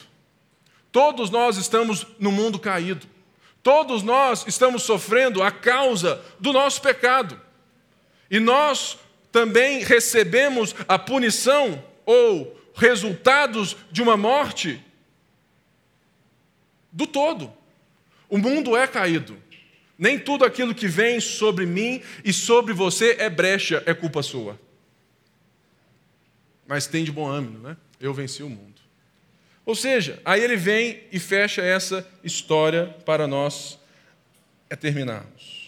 Todos 0.91 1.29
nós 1.29 1.55
estamos 1.55 2.07
no 2.17 2.31
mundo 2.31 2.57
caído. 2.57 3.05
Todos 3.61 4.01
nós 4.01 4.43
estamos 4.47 4.81
sofrendo 4.81 5.43
a 5.43 5.51
causa 5.51 6.19
do 6.39 6.51
nosso 6.51 6.81
pecado. 6.81 7.39
E 8.31 8.39
nós 8.39 8.97
também 9.29 9.83
recebemos 9.83 10.73
a 10.87 10.97
punição 10.97 11.83
ou 12.05 12.57
resultados 12.73 13.75
de 13.91 14.01
uma 14.01 14.15
morte 14.15 14.81
do 16.89 17.05
todo. 17.05 17.51
O 18.29 18.37
mundo 18.37 18.77
é 18.77 18.87
caído. 18.87 19.37
Nem 19.97 20.17
tudo 20.17 20.45
aquilo 20.45 20.73
que 20.73 20.87
vem 20.87 21.19
sobre 21.19 21.65
mim 21.65 22.01
e 22.23 22.31
sobre 22.31 22.73
você 22.73 23.17
é 23.19 23.29
brecha, 23.29 23.83
é 23.85 23.93
culpa 23.93 24.23
sua. 24.23 24.59
Mas 26.65 26.87
tem 26.87 27.03
de 27.03 27.11
bom 27.11 27.27
ânimo, 27.27 27.59
né? 27.59 27.75
Eu 27.99 28.13
venci 28.13 28.41
o 28.41 28.49
mundo. 28.49 28.81
Ou 29.65 29.75
seja, 29.75 30.19
aí 30.23 30.41
ele 30.41 30.55
vem 30.55 31.03
e 31.11 31.19
fecha 31.19 31.61
essa 31.61 32.09
história 32.23 32.87
para 33.05 33.27
nós 33.27 33.77
terminarmos. 34.79 35.60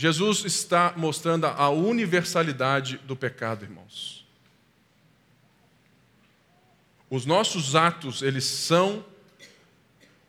Jesus 0.00 0.44
está 0.44 0.94
mostrando 0.96 1.48
a 1.48 1.70
universalidade 1.70 2.98
do 2.98 3.16
pecado, 3.16 3.64
irmãos. 3.64 4.24
Os 7.10 7.26
nossos 7.26 7.74
atos, 7.74 8.22
eles 8.22 8.44
são 8.44 9.04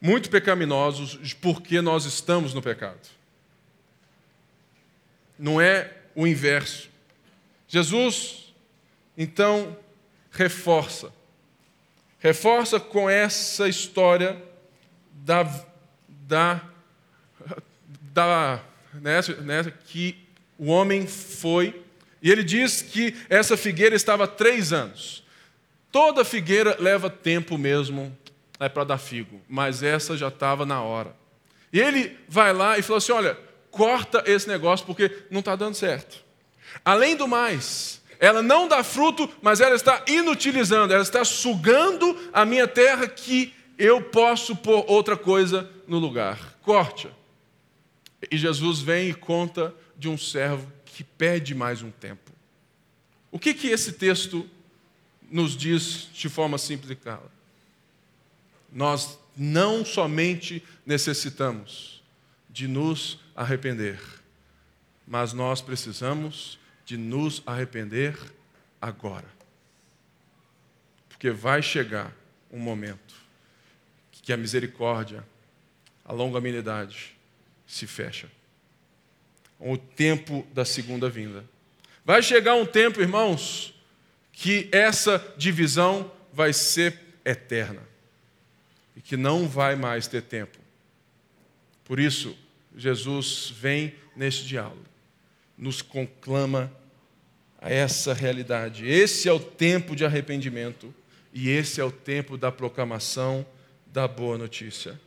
muito 0.02 0.32
pecaminosos 0.32 1.20
porque 1.36 1.82
nós 1.82 2.06
estamos 2.06 2.52
no 2.52 2.64
pecado. 2.64 3.08
Não 5.38 5.62
é 5.62 5.96
o 6.16 6.26
inverso. 6.26 6.90
Jesus, 7.68 8.52
então, 9.16 9.78
reforça. 10.32 11.14
Reforça 12.18 12.80
com 12.80 13.08
essa 13.08 13.70
história 13.70 14.44
da, 15.24 15.44
da, 16.08 16.60
da 18.12 18.64
nessa, 18.94 19.72
que 19.72 20.18
o 20.58 20.68
homem 20.68 21.08
foi, 21.08 21.82
e 22.22 22.32
ele 22.32 22.44
diz 22.44 22.82
que 22.82 23.16
essa 23.30 23.56
figueira 23.56 23.96
estava 23.96 24.26
há 24.26 24.28
três 24.28 24.74
anos. 24.74 25.24
Toda 25.92 26.26
figueira 26.26 26.76
leva 26.80 27.10
tempo 27.10 27.58
mesmo 27.58 28.16
é 28.60 28.68
para 28.68 28.84
dar 28.84 28.98
figo, 28.98 29.42
mas 29.48 29.82
essa 29.82 30.18
já 30.18 30.28
estava 30.28 30.66
na 30.66 30.82
hora. 30.82 31.16
E 31.72 31.80
ele 31.80 32.18
vai 32.28 32.54
lá 32.54 32.78
e 32.78 32.82
fala 32.82 32.98
assim: 32.98 33.12
olha, 33.12 33.38
corta 33.72 34.24
esse 34.26 34.48
negócio 34.48 34.86
porque 34.86 35.24
não 35.32 35.40
está 35.40 35.56
dando 35.56 35.76
certo. 35.76 36.24
Além 36.84 37.16
do 37.16 37.28
mais, 37.28 38.02
ela 38.20 38.42
não 38.42 38.68
dá 38.68 38.84
fruto, 38.84 39.30
mas 39.42 39.62
ela 39.62 39.76
está 39.76 40.04
inutilizando, 40.08 40.94
ela 40.94 41.02
está 41.02 41.24
sugando 41.24 42.18
a 42.34 42.46
minha 42.46 42.68
terra 42.68 43.08
que 43.08 43.54
eu 43.78 44.02
posso 44.02 44.56
pôr 44.56 44.84
outra 44.88 45.16
coisa 45.16 45.70
no 45.88 45.98
lugar. 45.98 46.38
Corte. 46.62 47.10
E 48.32 48.38
Jesus 48.38 48.80
vem 48.80 49.10
e 49.10 49.14
conta 49.14 49.74
de 49.98 50.10
um 50.10 50.18
servo 50.18 50.72
que 50.86 51.04
pede 51.04 51.56
mais 51.56 51.82
um 51.82 51.92
tempo. 51.92 52.32
O 53.32 53.40
que, 53.40 53.54
que 53.54 53.68
esse 53.68 53.94
texto 53.94 54.50
nos 55.30 55.56
diz 55.56 56.10
de 56.14 56.28
forma 56.28 56.58
simples 56.58 56.92
e 56.92 56.96
clara? 56.96 57.32
Nós 58.72 59.18
não 59.38 59.86
somente 59.86 60.64
necessitamos 60.86 62.04
de 62.50 62.68
nos 62.68 63.20
arrepender, 63.36 64.00
mas 65.08 65.32
nós 65.32 65.62
precisamos 65.62 66.60
de 66.86 66.98
nos 66.98 67.42
arrepender 67.46 68.18
agora. 68.82 69.28
Porque 71.08 71.32
vai 71.32 71.62
chegar 71.62 72.14
um 72.52 72.60
momento 72.60 73.16
que 74.12 74.34
a 74.34 74.38
misericórdia, 74.38 75.26
a 76.06 76.14
longanimidade 76.14 77.18
se 77.70 77.86
fecha. 77.86 78.28
O 79.60 79.78
tempo 79.78 80.46
da 80.52 80.66
segunda 80.66 81.08
vinda. 81.10 81.46
Vai 82.04 82.24
chegar 82.24 82.56
um 82.56 82.66
tempo, 82.66 83.00
irmãos, 83.00 83.76
que 84.34 84.68
essa 84.72 85.24
divisão 85.38 86.12
vai 86.34 86.52
ser 86.52 87.00
eterna 87.24 87.82
e 88.96 89.02
que 89.02 89.16
não 89.16 89.48
vai 89.48 89.76
mais 89.76 90.08
ter 90.08 90.24
tempo. 90.24 90.58
Por 91.86 92.00
isso, 92.00 92.36
Jesus 92.76 93.54
vem 93.56 93.94
neste 94.16 94.46
diálogo, 94.46 94.86
nos 95.56 95.82
conclama 95.82 96.74
a 97.62 97.70
essa 97.70 98.14
realidade. 98.14 98.88
Esse 98.88 99.30
é 99.30 99.34
o 99.34 99.40
tempo 99.40 99.96
de 99.96 100.06
arrependimento 100.06 100.94
e 101.32 101.50
esse 101.50 101.80
é 101.80 101.84
o 101.84 101.92
tempo 101.92 102.36
da 102.36 102.52
proclamação 102.52 103.46
da 103.86 104.08
boa 104.08 104.38
notícia. 104.38 105.00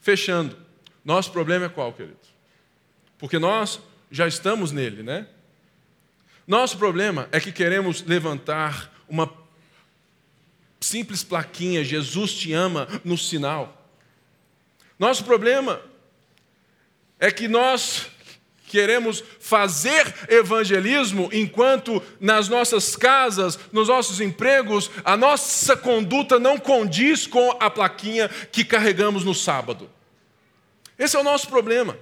Fechando, 0.00 0.56
nosso 1.04 1.32
problema 1.32 1.66
é 1.66 1.68
qual, 1.68 1.92
querido? 1.92 2.16
Porque 3.18 3.38
nós 3.38 3.80
já 4.10 4.26
estamos 4.26 4.72
nele, 4.72 5.02
né? 5.02 5.26
Nosso 6.46 6.76
problema 6.76 7.28
é 7.32 7.40
que 7.40 7.52
queremos 7.52 8.02
levantar 8.02 8.92
uma 9.08 9.32
simples 10.80 11.22
plaquinha, 11.22 11.84
Jesus 11.84 12.34
te 12.34 12.52
ama, 12.52 12.88
no 13.04 13.16
sinal. 13.16 13.88
Nosso 14.98 15.24
problema 15.24 15.80
é 17.18 17.30
que 17.30 17.48
nós 17.48 18.06
queremos 18.66 19.22
fazer 19.38 20.14
evangelismo 20.28 21.28
enquanto 21.32 22.02
nas 22.18 22.48
nossas 22.48 22.96
casas, 22.96 23.58
nos 23.70 23.88
nossos 23.88 24.20
empregos, 24.20 24.90
a 25.04 25.16
nossa 25.16 25.76
conduta 25.76 26.38
não 26.38 26.58
condiz 26.58 27.26
com 27.26 27.56
a 27.60 27.68
plaquinha 27.68 28.28
que 28.50 28.64
carregamos 28.64 29.24
no 29.24 29.34
sábado. 29.34 29.90
Esse 30.98 31.16
é 31.16 31.20
o 31.20 31.24
nosso 31.24 31.48
problema. 31.48 31.98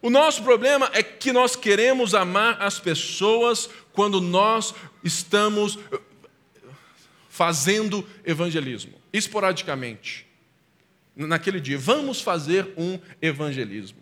O 0.00 0.10
nosso 0.10 0.42
problema 0.42 0.90
é 0.92 1.02
que 1.02 1.32
nós 1.32 1.56
queremos 1.56 2.14
amar 2.14 2.62
as 2.62 2.78
pessoas 2.78 3.68
quando 3.92 4.20
nós 4.20 4.74
estamos 5.02 5.78
fazendo 7.28 8.06
evangelismo, 8.24 8.94
esporadicamente. 9.12 10.26
Naquele 11.16 11.60
dia, 11.60 11.76
vamos 11.76 12.20
fazer 12.20 12.72
um 12.76 12.98
evangelismo. 13.20 13.98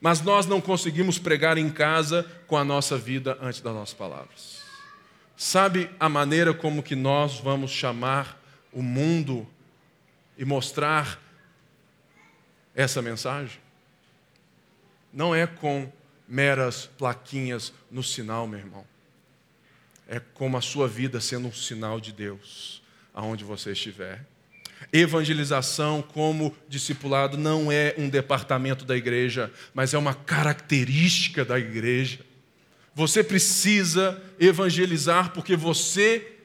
Mas 0.00 0.20
nós 0.20 0.46
não 0.46 0.60
conseguimos 0.60 1.18
pregar 1.18 1.56
em 1.56 1.70
casa 1.70 2.24
com 2.46 2.56
a 2.56 2.64
nossa 2.64 2.98
vida 2.98 3.38
antes 3.40 3.60
das 3.60 3.72
nossas 3.72 3.94
palavras. 3.94 4.60
Sabe 5.36 5.88
a 6.00 6.08
maneira 6.08 6.52
como 6.52 6.82
que 6.82 6.96
nós 6.96 7.38
vamos 7.38 7.70
chamar 7.70 8.40
o 8.72 8.82
mundo 8.82 9.46
e 10.36 10.44
mostrar 10.44 11.20
essa 12.76 13.02
mensagem? 13.02 13.58
Não 15.12 15.34
é 15.34 15.48
com 15.48 15.90
meras 16.28 16.86
plaquinhas 16.86 17.72
no 17.90 18.02
sinal, 18.02 18.46
meu 18.46 18.60
irmão 18.60 18.86
é 20.08 20.20
como 20.34 20.56
a 20.56 20.60
sua 20.60 20.86
vida 20.86 21.20
sendo 21.20 21.48
um 21.48 21.52
sinal 21.52 22.00
de 22.00 22.12
Deus, 22.12 22.82
aonde 23.12 23.44
você 23.44 23.72
estiver. 23.72 24.24
Evangelização 24.92 26.00
como 26.00 26.54
discipulado 26.68 27.36
não 27.36 27.72
é 27.72 27.94
um 27.98 28.08
departamento 28.08 28.84
da 28.84 28.96
igreja, 28.96 29.50
mas 29.74 29.94
é 29.94 29.98
uma 29.98 30.14
característica 30.14 31.44
da 31.44 31.58
igreja. 31.58 32.20
Você 32.94 33.24
precisa 33.24 34.22
evangelizar 34.38 35.32
porque 35.32 35.56
você 35.56 36.35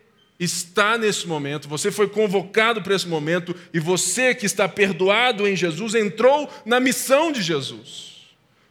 está 0.44 0.98
nesse 0.98 1.28
momento, 1.28 1.70
você 1.70 1.92
foi 1.92 2.10
convocado 2.10 2.82
para 2.82 2.96
esse 2.96 3.08
momento 3.08 3.56
e 3.72 3.80
você 3.80 4.34
que 4.34 4.48
está 4.48 4.68
perdoado 4.68 5.48
em 5.48 5.56
Jesus 5.56 5.94
entrou 5.94 6.52
na 6.66 6.80
missão 6.80 7.32
de 7.32 7.44
Jesus. 7.44 8.28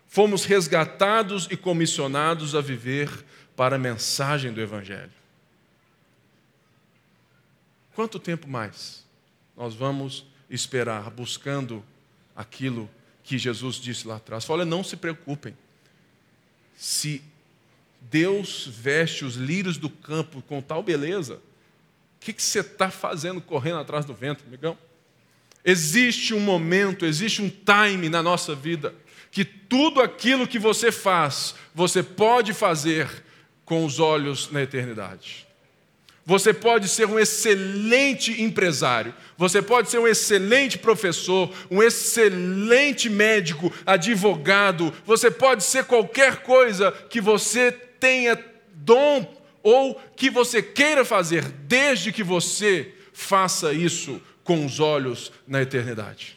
Fomos 0.09 0.45
resgatados 0.45 1.47
e 1.49 1.57
comissionados 1.57 2.57
a 2.57 2.61
viver 2.61 3.09
para 3.55 3.77
a 3.77 3.79
mensagem 3.79 4.53
do 4.53 4.61
Evangelho. 4.61 5.13
Quanto 7.95 8.19
tempo 8.19 8.49
mais 8.49 9.07
nós 9.57 9.73
vamos 9.73 10.27
esperar 10.49 11.09
buscando 11.11 11.85
aquilo 12.35 12.91
que 13.23 13.39
Jesus 13.39 13.77
disse 13.77 14.09
lá 14.09 14.17
atrás? 14.17 14.51
Olha, 14.51 14.65
não 14.65 14.83
se 14.83 14.97
preocupem. 14.97 15.57
Se 16.77 17.23
Deus 18.01 18.67
veste 18.67 19.25
os 19.25 19.37
lírios 19.37 19.77
do 19.77 19.89
campo 19.89 20.43
com 20.43 20.61
tal 20.61 20.83
beleza, 20.83 21.41
que, 22.21 22.33
que 22.33 22.43
você 22.43 22.61
está 22.61 22.91
fazendo 22.91 23.41
correndo 23.41 23.79
atrás 23.79 24.05
do 24.05 24.15
vento, 24.15 24.45
amigão? 24.47 24.77
Existe 25.65 26.35
um 26.35 26.41
momento, 26.41 27.05
existe 27.05 27.43
um 27.43 27.51
time 27.51 28.09
na 28.09 28.23
nossa 28.23 28.55
vida 28.55 28.95
que 29.31 29.45
tudo 29.45 30.01
aquilo 30.01 30.47
que 30.47 30.59
você 30.59 30.91
faz, 30.91 31.55
você 31.75 32.03
pode 32.03 32.53
fazer 32.53 33.09
com 33.65 33.85
os 33.85 34.01
olhos 34.01 34.51
na 34.51 34.63
eternidade. 34.63 35.47
Você 36.27 36.53
pode 36.53 36.89
ser 36.89 37.07
um 37.07 37.19
excelente 37.19 38.43
empresário, 38.43 39.15
você 39.37 39.63
pode 39.63 39.91
ser 39.91 39.99
um 39.99 40.07
excelente 40.07 40.77
professor, 40.79 41.51
um 41.71 41.83
excelente 41.83 43.09
médico, 43.09 43.73
advogado, 43.87 44.93
você 45.07 45.31
pode 45.31 45.65
ser 45.65 45.85
qualquer 45.85 46.43
coisa 46.43 46.93
que 46.93 47.21
você 47.21 47.73
tenha 47.73 48.39
dom 48.75 49.40
ou 49.63 49.95
que 50.17 50.31
você 50.31 50.63
queira 50.63 51.05
fazer, 51.05 51.45
desde 51.45 52.13
que 52.13 52.23
você 52.23 52.95
faça 53.13 53.73
isso 53.73 54.21
com 54.43 54.65
os 54.65 54.81
olhos 54.81 55.31
na 55.47 55.63
eternidade. 55.63 56.37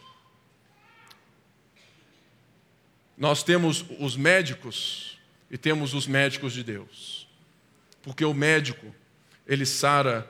Nós 3.18 3.44
temos 3.44 3.86
os 4.00 4.18
médicos 4.18 5.18
e 5.50 5.58
temos 5.58 5.94
os 5.94 6.08
médicos 6.08 6.54
de 6.54 6.64
Deus. 6.64 7.28
Porque 8.02 8.26
o 8.26 8.34
médico, 8.34 8.94
ele 9.48 9.66
sara 9.66 10.30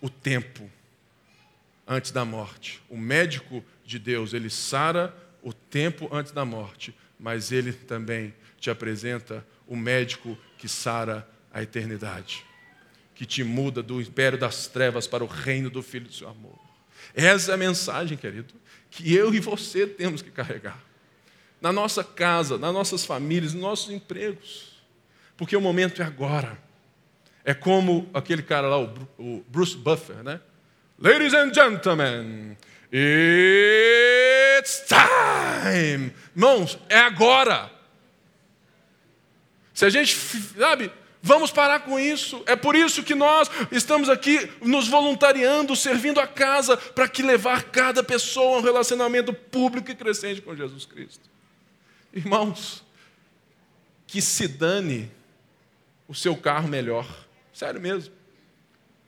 o 0.00 0.10
tempo 0.10 0.70
antes 1.86 2.10
da 2.10 2.24
morte. 2.24 2.80
O 2.88 2.96
médico 2.96 3.64
de 3.84 3.98
Deus, 3.98 4.34
ele 4.34 4.50
sara 4.50 5.14
o 5.42 5.52
tempo 5.52 6.08
antes 6.12 6.32
da 6.32 6.44
morte, 6.44 6.94
mas 7.18 7.52
ele 7.52 7.72
também 7.72 8.34
te 8.58 8.70
apresenta 8.70 9.46
o 9.66 9.74
médico 9.74 10.36
que 10.58 10.68
sara 10.68 11.26
a 11.52 11.62
eternidade, 11.62 12.44
que 13.14 13.26
te 13.26 13.42
muda 13.44 13.82
do 13.82 14.00
império 14.00 14.38
das 14.38 14.66
trevas 14.66 15.06
para 15.06 15.24
o 15.24 15.26
reino 15.26 15.68
do 15.70 15.82
Filho 15.82 16.06
do 16.06 16.14
seu 16.14 16.28
amor. 16.28 16.58
Essa 17.14 17.52
é 17.52 17.54
a 17.54 17.58
mensagem, 17.58 18.16
querido, 18.16 18.54
que 18.90 19.14
eu 19.14 19.34
e 19.34 19.40
você 19.40 19.86
temos 19.86 20.22
que 20.22 20.30
carregar. 20.30 20.78
Na 21.60 21.72
nossa 21.72 22.02
casa, 22.02 22.56
nas 22.56 22.72
nossas 22.72 23.04
famílias, 23.04 23.52
nos 23.52 23.62
nossos 23.62 23.90
empregos. 23.90 24.70
Porque 25.36 25.56
o 25.56 25.60
momento 25.60 26.00
é 26.00 26.04
agora. 26.04 26.58
É 27.44 27.54
como 27.54 28.08
aquele 28.14 28.42
cara 28.42 28.68
lá, 28.68 28.78
o 28.78 29.44
Bruce 29.48 29.76
Buffer, 29.76 30.22
né? 30.22 30.40
Ladies 30.98 31.32
and 31.32 31.54
gentlemen, 31.54 32.56
it's 32.92 34.84
time. 34.86 36.12
Irmãos, 36.36 36.78
é 36.88 36.98
agora. 36.98 37.70
Se 39.72 39.86
a 39.86 39.88
gente, 39.88 40.14
sabe, 40.14 40.92
vamos 41.22 41.50
parar 41.50 41.80
com 41.80 41.98
isso. 41.98 42.42
É 42.46 42.56
por 42.56 42.74
isso 42.74 43.02
que 43.02 43.14
nós 43.14 43.50
estamos 43.70 44.08
aqui 44.08 44.50
nos 44.60 44.88
voluntariando, 44.88 45.76
servindo 45.76 46.20
a 46.20 46.26
casa, 46.26 46.76
para 46.76 47.08
que 47.08 47.22
levar 47.22 47.64
cada 47.64 48.02
pessoa 48.02 48.56
a 48.56 48.58
um 48.60 48.62
relacionamento 48.62 49.32
público 49.32 49.90
e 49.90 49.94
crescente 49.94 50.40
com 50.40 50.54
Jesus 50.56 50.84
Cristo. 50.84 51.28
Irmãos, 52.12 52.84
que 54.06 54.20
se 54.20 54.48
dane 54.48 55.10
o 56.08 56.14
seu 56.14 56.36
carro 56.36 56.68
melhor. 56.68 57.06
Sério 57.52 57.80
mesmo. 57.80 58.12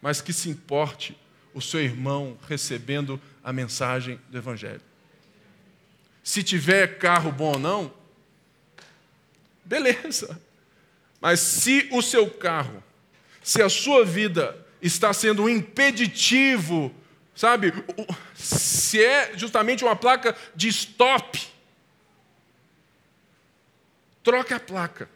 Mas 0.00 0.20
que 0.20 0.32
se 0.32 0.48
importe 0.48 1.16
o 1.52 1.60
seu 1.60 1.80
irmão 1.80 2.38
recebendo 2.48 3.20
a 3.42 3.52
mensagem 3.52 4.20
do 4.28 4.38
Evangelho. 4.38 4.80
Se 6.22 6.42
tiver 6.42 6.98
carro 6.98 7.32
bom 7.32 7.54
ou 7.54 7.58
não, 7.58 7.92
beleza. 9.64 10.40
Mas 11.22 11.38
se 11.38 11.88
o 11.92 12.02
seu 12.02 12.28
carro, 12.28 12.82
se 13.40 13.62
a 13.62 13.68
sua 13.68 14.04
vida 14.04 14.58
está 14.82 15.12
sendo 15.12 15.44
um 15.44 15.48
impeditivo, 15.48 16.92
sabe? 17.32 17.72
Se 18.34 19.02
é 19.02 19.38
justamente 19.38 19.84
uma 19.84 19.94
placa 19.94 20.36
de 20.52 20.66
stop, 20.66 21.40
troque 24.24 24.52
a 24.52 24.58
placa. 24.58 25.08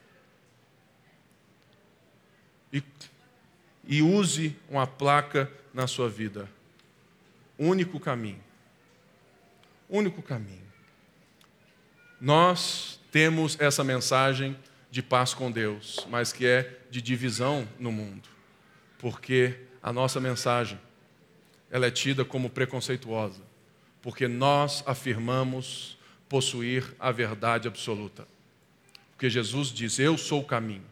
E 2.73 2.81
e 3.87 4.03
use 4.03 4.57
uma 4.69 4.87
placa 4.87 5.51
na 5.73 5.87
sua 5.87 6.09
vida. 6.09 6.49
Único 7.59 8.01
caminho. 8.01 8.43
Único 9.89 10.21
caminho. 10.23 10.67
Nós 12.21 12.99
temos 13.13 13.59
essa 13.61 13.85
mensagem 13.85 14.57
de 14.97 15.03
paz 15.03 15.35
com 15.35 15.53
Deus, 15.53 16.07
mas 16.09 16.33
que 16.33 16.47
é 16.47 16.81
de 16.91 17.03
divisão 17.03 17.69
no 17.79 17.93
mundo. 17.93 18.27
Porque 18.99 19.55
a 19.83 19.93
nossa 19.93 20.19
mensagem 20.19 20.81
ela 21.71 21.85
é 21.85 21.91
tida 21.91 22.25
como 22.25 22.49
preconceituosa, 22.49 23.43
porque 24.01 24.27
nós 24.27 24.83
afirmamos 24.87 25.99
possuir 26.31 26.95
a 26.99 27.13
verdade 27.13 27.69
absoluta. 27.69 28.27
Porque 29.11 29.29
Jesus 29.29 29.69
diz: 29.69 29.99
"Eu 29.99 30.17
sou 30.17 30.41
o 30.41 30.47
caminho, 30.47 30.87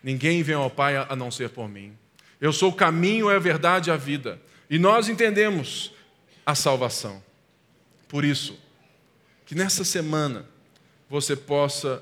Ninguém 0.00 0.40
vem 0.44 0.54
ao 0.54 0.70
Pai 0.70 0.96
a 0.96 1.16
não 1.16 1.32
ser 1.32 1.50
por 1.50 1.68
mim. 1.68 1.98
Eu 2.40 2.52
sou 2.52 2.70
o 2.70 2.74
caminho, 2.74 3.28
a 3.28 3.40
verdade 3.40 3.90
e 3.90 3.92
a 3.92 3.96
vida. 3.96 4.40
E 4.70 4.78
nós 4.78 5.08
entendemos 5.08 5.92
a 6.46 6.54
salvação. 6.54 7.20
Por 8.06 8.24
isso, 8.24 8.56
que 9.44 9.56
nessa 9.56 9.82
semana 9.82 10.46
você 11.08 11.34
possa 11.34 12.00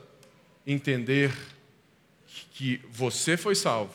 entender 0.68 1.34
que 2.52 2.80
você 2.90 3.38
foi 3.38 3.54
salvo, 3.54 3.94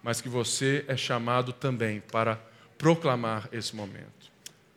mas 0.00 0.20
que 0.20 0.28
você 0.28 0.84
é 0.86 0.96
chamado 0.96 1.52
também 1.52 2.00
para 2.00 2.36
proclamar 2.78 3.48
esse 3.52 3.74
momento. 3.74 4.30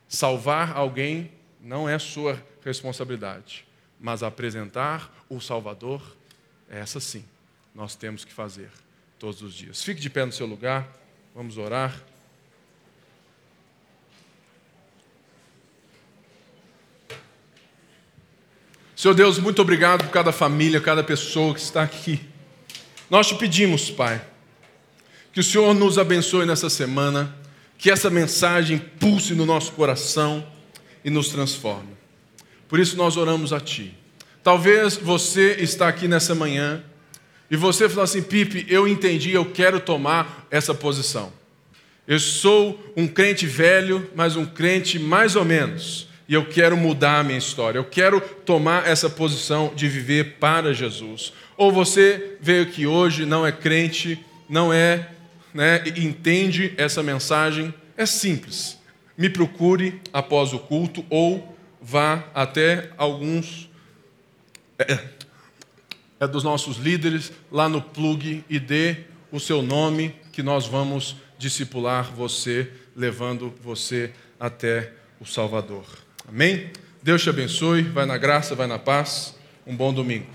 Salvar 0.08 0.76
alguém 0.76 1.32
não 1.62 1.88
é 1.88 2.00
sua 2.00 2.44
responsabilidade, 2.64 3.68
mas 4.00 4.24
apresentar 4.24 5.26
o 5.30 5.40
Salvador, 5.40 6.16
essa 6.68 7.00
sim 7.00 7.24
nós 7.74 7.96
temos 7.96 8.26
que 8.26 8.34
fazer 8.34 8.70
todos 9.20 9.44
os 9.44 9.54
dias. 9.54 9.84
Fique 9.84 10.02
de 10.02 10.10
pé 10.10 10.26
no 10.26 10.32
seu 10.32 10.48
lugar, 10.48 10.92
vamos 11.36 11.58
orar. 11.58 12.02
Senhor 19.06 19.14
Deus, 19.14 19.38
muito 19.38 19.62
obrigado 19.62 20.06
por 20.06 20.10
cada 20.10 20.32
família, 20.32 20.82
cada 20.82 21.04
pessoa 21.04 21.54
que 21.54 21.60
está 21.60 21.84
aqui. 21.84 22.20
Nós 23.08 23.28
te 23.28 23.36
pedimos, 23.36 23.92
Pai, 23.92 24.20
que 25.32 25.40
o 25.40 25.44
Senhor 25.44 25.76
nos 25.76 26.00
abençoe 26.00 26.44
nessa 26.44 26.72
semana, 26.72 27.38
que 27.78 27.92
essa 27.92 28.10
mensagem 28.10 28.80
pulse 28.80 29.36
no 29.36 29.46
nosso 29.46 29.74
coração 29.74 30.44
e 31.04 31.12
nos 31.12 31.30
transforme. 31.30 31.92
Por 32.68 32.80
isso 32.80 32.98
nós 32.98 33.16
oramos 33.16 33.54
a 33.54 33.60
Ti. 33.60 33.96
Talvez 34.44 34.98
você 34.98 35.56
está 35.60 35.88
aqui 35.88 36.08
nessa 36.08 36.34
manhã 36.34 36.84
e 37.52 37.56
você 37.56 37.88
falou 37.88 38.06
assim, 38.06 38.24
Pipe, 38.24 38.66
eu 38.68 38.88
entendi, 38.88 39.34
eu 39.34 39.46
quero 39.46 39.80
tomar 39.80 40.48
essa 40.50 40.74
posição. 40.74 41.32
Eu 42.08 42.20
sou 42.20 42.92
um 42.98 43.08
crente 43.08 43.46
velho, 43.46 44.10
mas 44.16 44.36
um 44.36 44.48
crente 44.48 44.98
mais 44.98 45.36
ou 45.36 45.46
menos. 45.46 46.08
E 46.28 46.34
eu 46.34 46.46
quero 46.46 46.76
mudar 46.76 47.20
a 47.20 47.24
minha 47.24 47.38
história. 47.38 47.78
Eu 47.78 47.86
quero 47.86 48.20
tomar 48.20 48.88
essa 48.88 49.10
posição 49.10 49.72
de 49.76 49.88
viver 49.88 50.38
para 50.40 50.74
Jesus. 50.74 51.34
Ou 51.56 51.72
você 51.72 52.38
veio 52.42 52.64
aqui 52.64 52.88
hoje, 52.88 53.26
não 53.26 53.46
é 53.46 53.52
crente, 53.52 54.24
não 54.50 54.74
é, 54.74 55.10
né, 55.54 55.84
entende 55.96 56.74
essa 56.78 57.04
mensagem. 57.04 57.74
É 57.96 58.06
simples. 58.06 58.80
Me 59.18 59.30
procure 59.30 60.02
após 60.12 60.52
o 60.52 60.60
culto 60.60 61.06
ou 61.10 61.56
vá 61.80 62.26
até 62.34 62.90
alguns 62.98 63.70
é, 64.80 65.00
é 66.20 66.28
dos 66.28 66.44
nossos 66.44 66.78
líderes 66.78 67.32
lá 67.52 67.70
no 67.70 67.82
plug 67.82 68.44
e 68.50 68.60
dê 68.60 68.98
o 69.32 69.40
seu 69.40 69.62
nome 69.62 70.16
que 70.32 70.42
nós 70.42 70.66
vamos 70.66 71.16
discipular 71.38 72.12
você, 72.12 72.70
levando 72.96 73.54
você 73.62 74.12
até 74.40 74.92
o 75.20 75.26
Salvador. 75.26 76.05
Amém? 76.28 76.72
Deus 77.02 77.22
te 77.22 77.30
abençoe, 77.30 77.84
vai 77.84 78.06
na 78.06 78.18
graça, 78.18 78.56
vai 78.56 78.68
na 78.68 78.80
paz. 78.80 79.36
Um 79.66 79.76
bom 79.76 79.94
domingo. 79.94 80.35